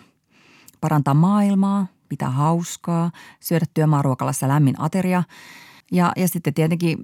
[0.82, 5.24] parantaa maailmaa, pitää hauskaa, syödä työmaaruokalassa lämmin ateria
[5.92, 6.98] ja, ja sitten tietenkin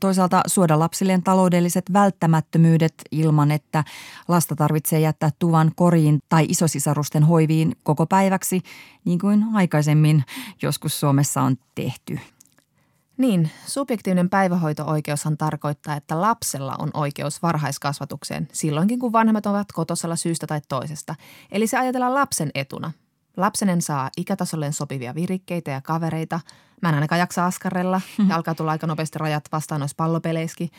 [0.00, 3.84] toisaalta suoda lapsilleen taloudelliset välttämättömyydet ilman, että
[4.28, 8.60] lasta tarvitsee jättää tuvan koriin tai isosisarusten hoiviin koko päiväksi,
[9.04, 10.24] niin kuin aikaisemmin
[10.62, 12.18] joskus Suomessa on tehty.
[13.20, 20.46] Niin, subjektiivinen päivähoito-oikeushan tarkoittaa, että lapsella on oikeus varhaiskasvatukseen silloinkin, kun vanhemmat ovat kotosalla syystä
[20.46, 21.14] tai toisesta.
[21.52, 22.92] Eli se ajatellaan lapsen etuna.
[23.36, 26.40] Lapsenen saa ikätasolleen sopivia virikkeitä ja kavereita.
[26.82, 30.70] Mä en ainakaan jaksa askarella ja alkaa tulla aika nopeasti rajat vastaan noissa pallopeleissäkin.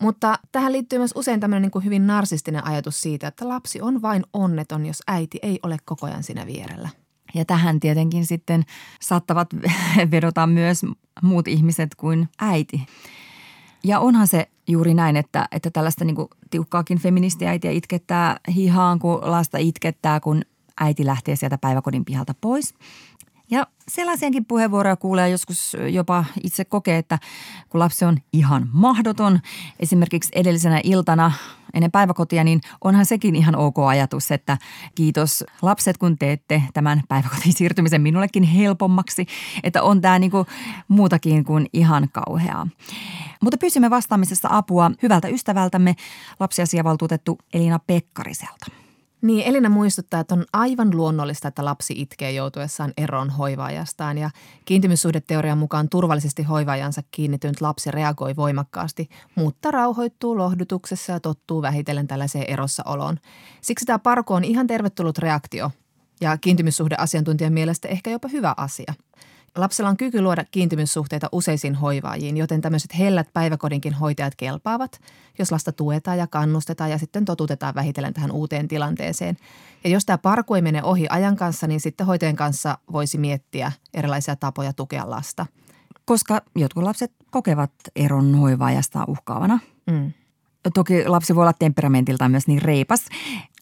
[0.00, 4.02] Mutta tähän liittyy myös usein tämmöinen niin kuin hyvin narsistinen ajatus siitä, että lapsi on
[4.02, 6.88] vain onneton, jos äiti ei ole koko ajan siinä vierellä.
[7.34, 8.64] Ja tähän tietenkin sitten
[9.00, 9.48] saattavat
[10.10, 10.82] vedota myös
[11.22, 12.86] muut ihmiset kuin äiti.
[13.84, 16.16] Ja onhan se juuri näin, että, että tällaista niin
[16.50, 20.42] tiukkaakin feministiäitiä itkettää hihaan, kun lasta itkettää, kun
[20.80, 22.74] äiti lähtee sieltä päiväkodin pihalta pois.
[23.50, 27.18] Ja sellaisiakin puheenvuoroja kuulee joskus jopa itse kokee, että
[27.68, 29.40] kun lapsi on ihan mahdoton,
[29.80, 31.32] esimerkiksi edellisenä iltana
[31.74, 34.58] ennen päiväkotia, niin onhan sekin ihan ok ajatus, että
[34.94, 39.26] kiitos lapset, kun teette tämän päiväkotiin siirtymisen minullekin helpommaksi,
[39.62, 40.46] että on tämä niinku
[40.88, 42.66] muutakin kuin ihan kauheaa.
[43.42, 45.94] Mutta pysymme vastaamisessa apua hyvältä ystävältämme,
[46.40, 48.66] lapsiasiavaltuutettu Elina Pekkariselta.
[49.22, 54.18] Niin, Elina muistuttaa, että on aivan luonnollista, että lapsi itkee joutuessaan eroon hoivaajastaan.
[54.18, 54.30] Ja
[54.64, 62.50] kiintymyssuhdeteorian mukaan turvallisesti hoivaajansa kiinnitynyt lapsi reagoi voimakkaasti, mutta rauhoittuu lohdutuksessa ja tottuu vähitellen tällaiseen
[62.50, 63.18] erossaoloon.
[63.60, 65.70] Siksi tämä parko on ihan tervetullut reaktio.
[66.20, 68.94] Ja kiintymyssuhdeasiantuntijan mielestä ehkä jopa hyvä asia–
[69.56, 75.00] Lapsella on kyky luoda kiintymyssuhteita useisiin hoivaajiin, joten tämmöiset hellät päiväkodinkin hoitajat kelpaavat,
[75.38, 79.36] jos lasta tuetaan ja kannustetaan ja sitten totutetaan vähitellen tähän uuteen tilanteeseen.
[79.84, 83.72] Ja jos tämä parku ei mene ohi ajan kanssa, niin sitten hoitajan kanssa voisi miettiä
[83.94, 85.46] erilaisia tapoja tukea lasta.
[86.04, 89.58] Koska jotkut lapset kokevat eron hoivaajasta uhkaavana.
[89.90, 90.12] Mm.
[90.74, 93.04] Toki lapsi voi olla temperamentiltaan myös niin reipas,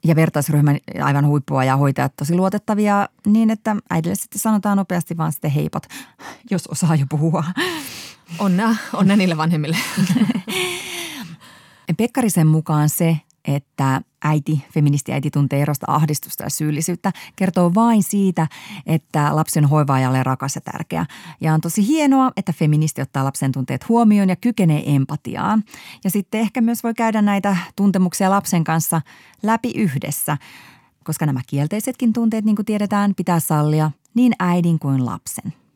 [0.05, 5.33] ja vertaisryhmän aivan huippua ja hoitajat tosi luotettavia niin, että äidille sitten sanotaan nopeasti vaan
[5.33, 5.83] sitten heipot,
[6.51, 7.45] jos osaa jo puhua.
[8.39, 9.77] Onnea, onnea niille vanhemmille.
[11.97, 18.47] Pekkarisen mukaan se, että äiti, feministiäiti tuntee erosta ahdistusta ja syyllisyyttä, kertoo vain siitä,
[18.87, 21.07] että lapsen hoivaajalle rakas ja tärkeä.
[21.41, 25.65] Ja on tosi hienoa, että feministi ottaa lapsen tunteet huomioon ja kykenee empatiaan.
[26.05, 29.01] Ja sitten ehkä myös voi käydä näitä tuntemuksia lapsen kanssa
[29.43, 30.37] läpi yhdessä,
[31.05, 35.53] koska nämä kielteisetkin tunteet, niin kuin tiedetään, pitää sallia niin äidin kuin lapsen–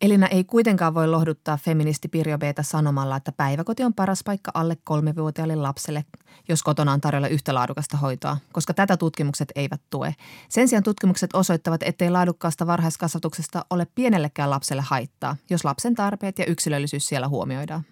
[0.00, 4.76] Elina ei kuitenkaan voi lohduttaa feministi Pirjo Beeta sanomalla, että päiväkoti on paras paikka alle
[4.84, 6.04] kolmevuotiaalle lapselle,
[6.48, 10.14] jos kotona on tarjolla yhtä laadukasta hoitoa, koska tätä tutkimukset eivät tue.
[10.48, 16.46] Sen sijaan tutkimukset osoittavat, ettei laadukkaasta varhaiskasvatuksesta ole pienellekään lapselle haittaa, jos lapsen tarpeet ja
[16.46, 17.84] yksilöllisyys siellä huomioidaan.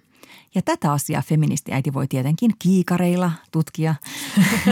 [0.54, 3.94] Ja tätä asiaa feministiäiti voi tietenkin kiikareilla tutkia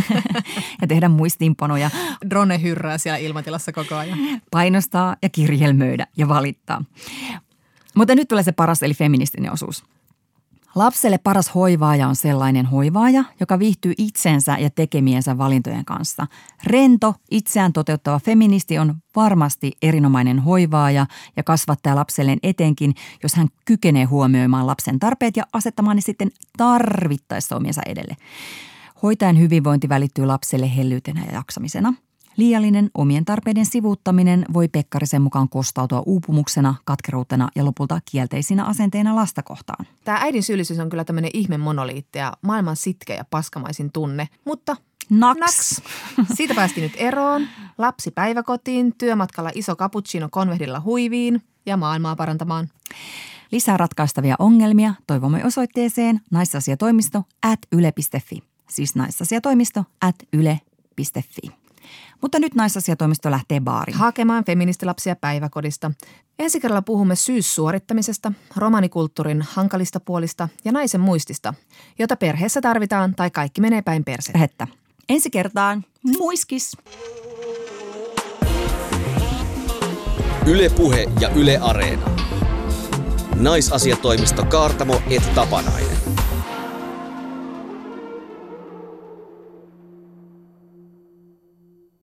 [0.80, 1.90] ja tehdä muistiinpanoja.
[2.30, 4.18] Drone hyrrää siellä ilmatilassa koko ajan.
[4.50, 6.84] Painostaa ja kirjelmöidä ja valittaa.
[7.94, 9.84] Mutta nyt tulee se paras eli feministinen osuus–
[10.76, 16.26] Lapselle paras hoivaaja on sellainen hoivaaja, joka viihtyy itsensä ja tekemiensä valintojen kanssa.
[16.64, 21.06] Rento, itseään toteuttava feministi on varmasti erinomainen hoivaaja
[21.36, 27.56] ja kasvattaa lapselleen etenkin, jos hän kykenee huomioimaan lapsen tarpeet ja asettamaan ne sitten tarvittaessa
[27.56, 28.16] omiensa edelle.
[29.02, 31.94] Hoitajan hyvinvointi välittyy lapselle hellyytenä ja jaksamisena–
[32.36, 39.42] Liiallinen omien tarpeiden sivuuttaminen voi Pekkarisen mukaan kostautua uupumuksena, katkeruutena ja lopulta kielteisinä asenteina lasta
[39.42, 39.86] kohtaan.
[40.04, 44.76] Tämä äidin syyllisyys on kyllä tämmöinen ihme monoliitti ja maailman sitke ja paskamaisin tunne, mutta
[45.10, 45.40] Naks.
[45.40, 45.82] Naks.
[46.34, 47.48] Siitä päästiin nyt eroon.
[47.78, 52.68] Lapsi päiväkotiin, työmatkalla iso cappuccino konvehdilla huiviin ja maailmaa parantamaan.
[53.52, 58.42] Lisää ratkaistavia ongelmia toivomme osoitteeseen naisasiatoimisto at yle.fi.
[58.68, 61.65] Siis naisasiatoimisto at yle.fi.
[62.22, 63.98] Mutta nyt naisasiatoimisto lähtee baariin.
[63.98, 65.90] Hakemaan feministilapsia päiväkodista.
[66.38, 71.54] Ensi kerralla puhumme syyssuorittamisesta, romanikulttuurin hankalista puolista ja naisen muistista,
[71.98, 74.66] jota perheessä tarvitaan tai kaikki menee päin persettä.
[75.08, 75.84] Ensi kertaan
[76.18, 76.76] muiskis!
[80.46, 82.10] Yle Puhe ja Yle Areena.
[83.34, 86.15] Naisasiatoimisto Kaartamo et Tapanainen.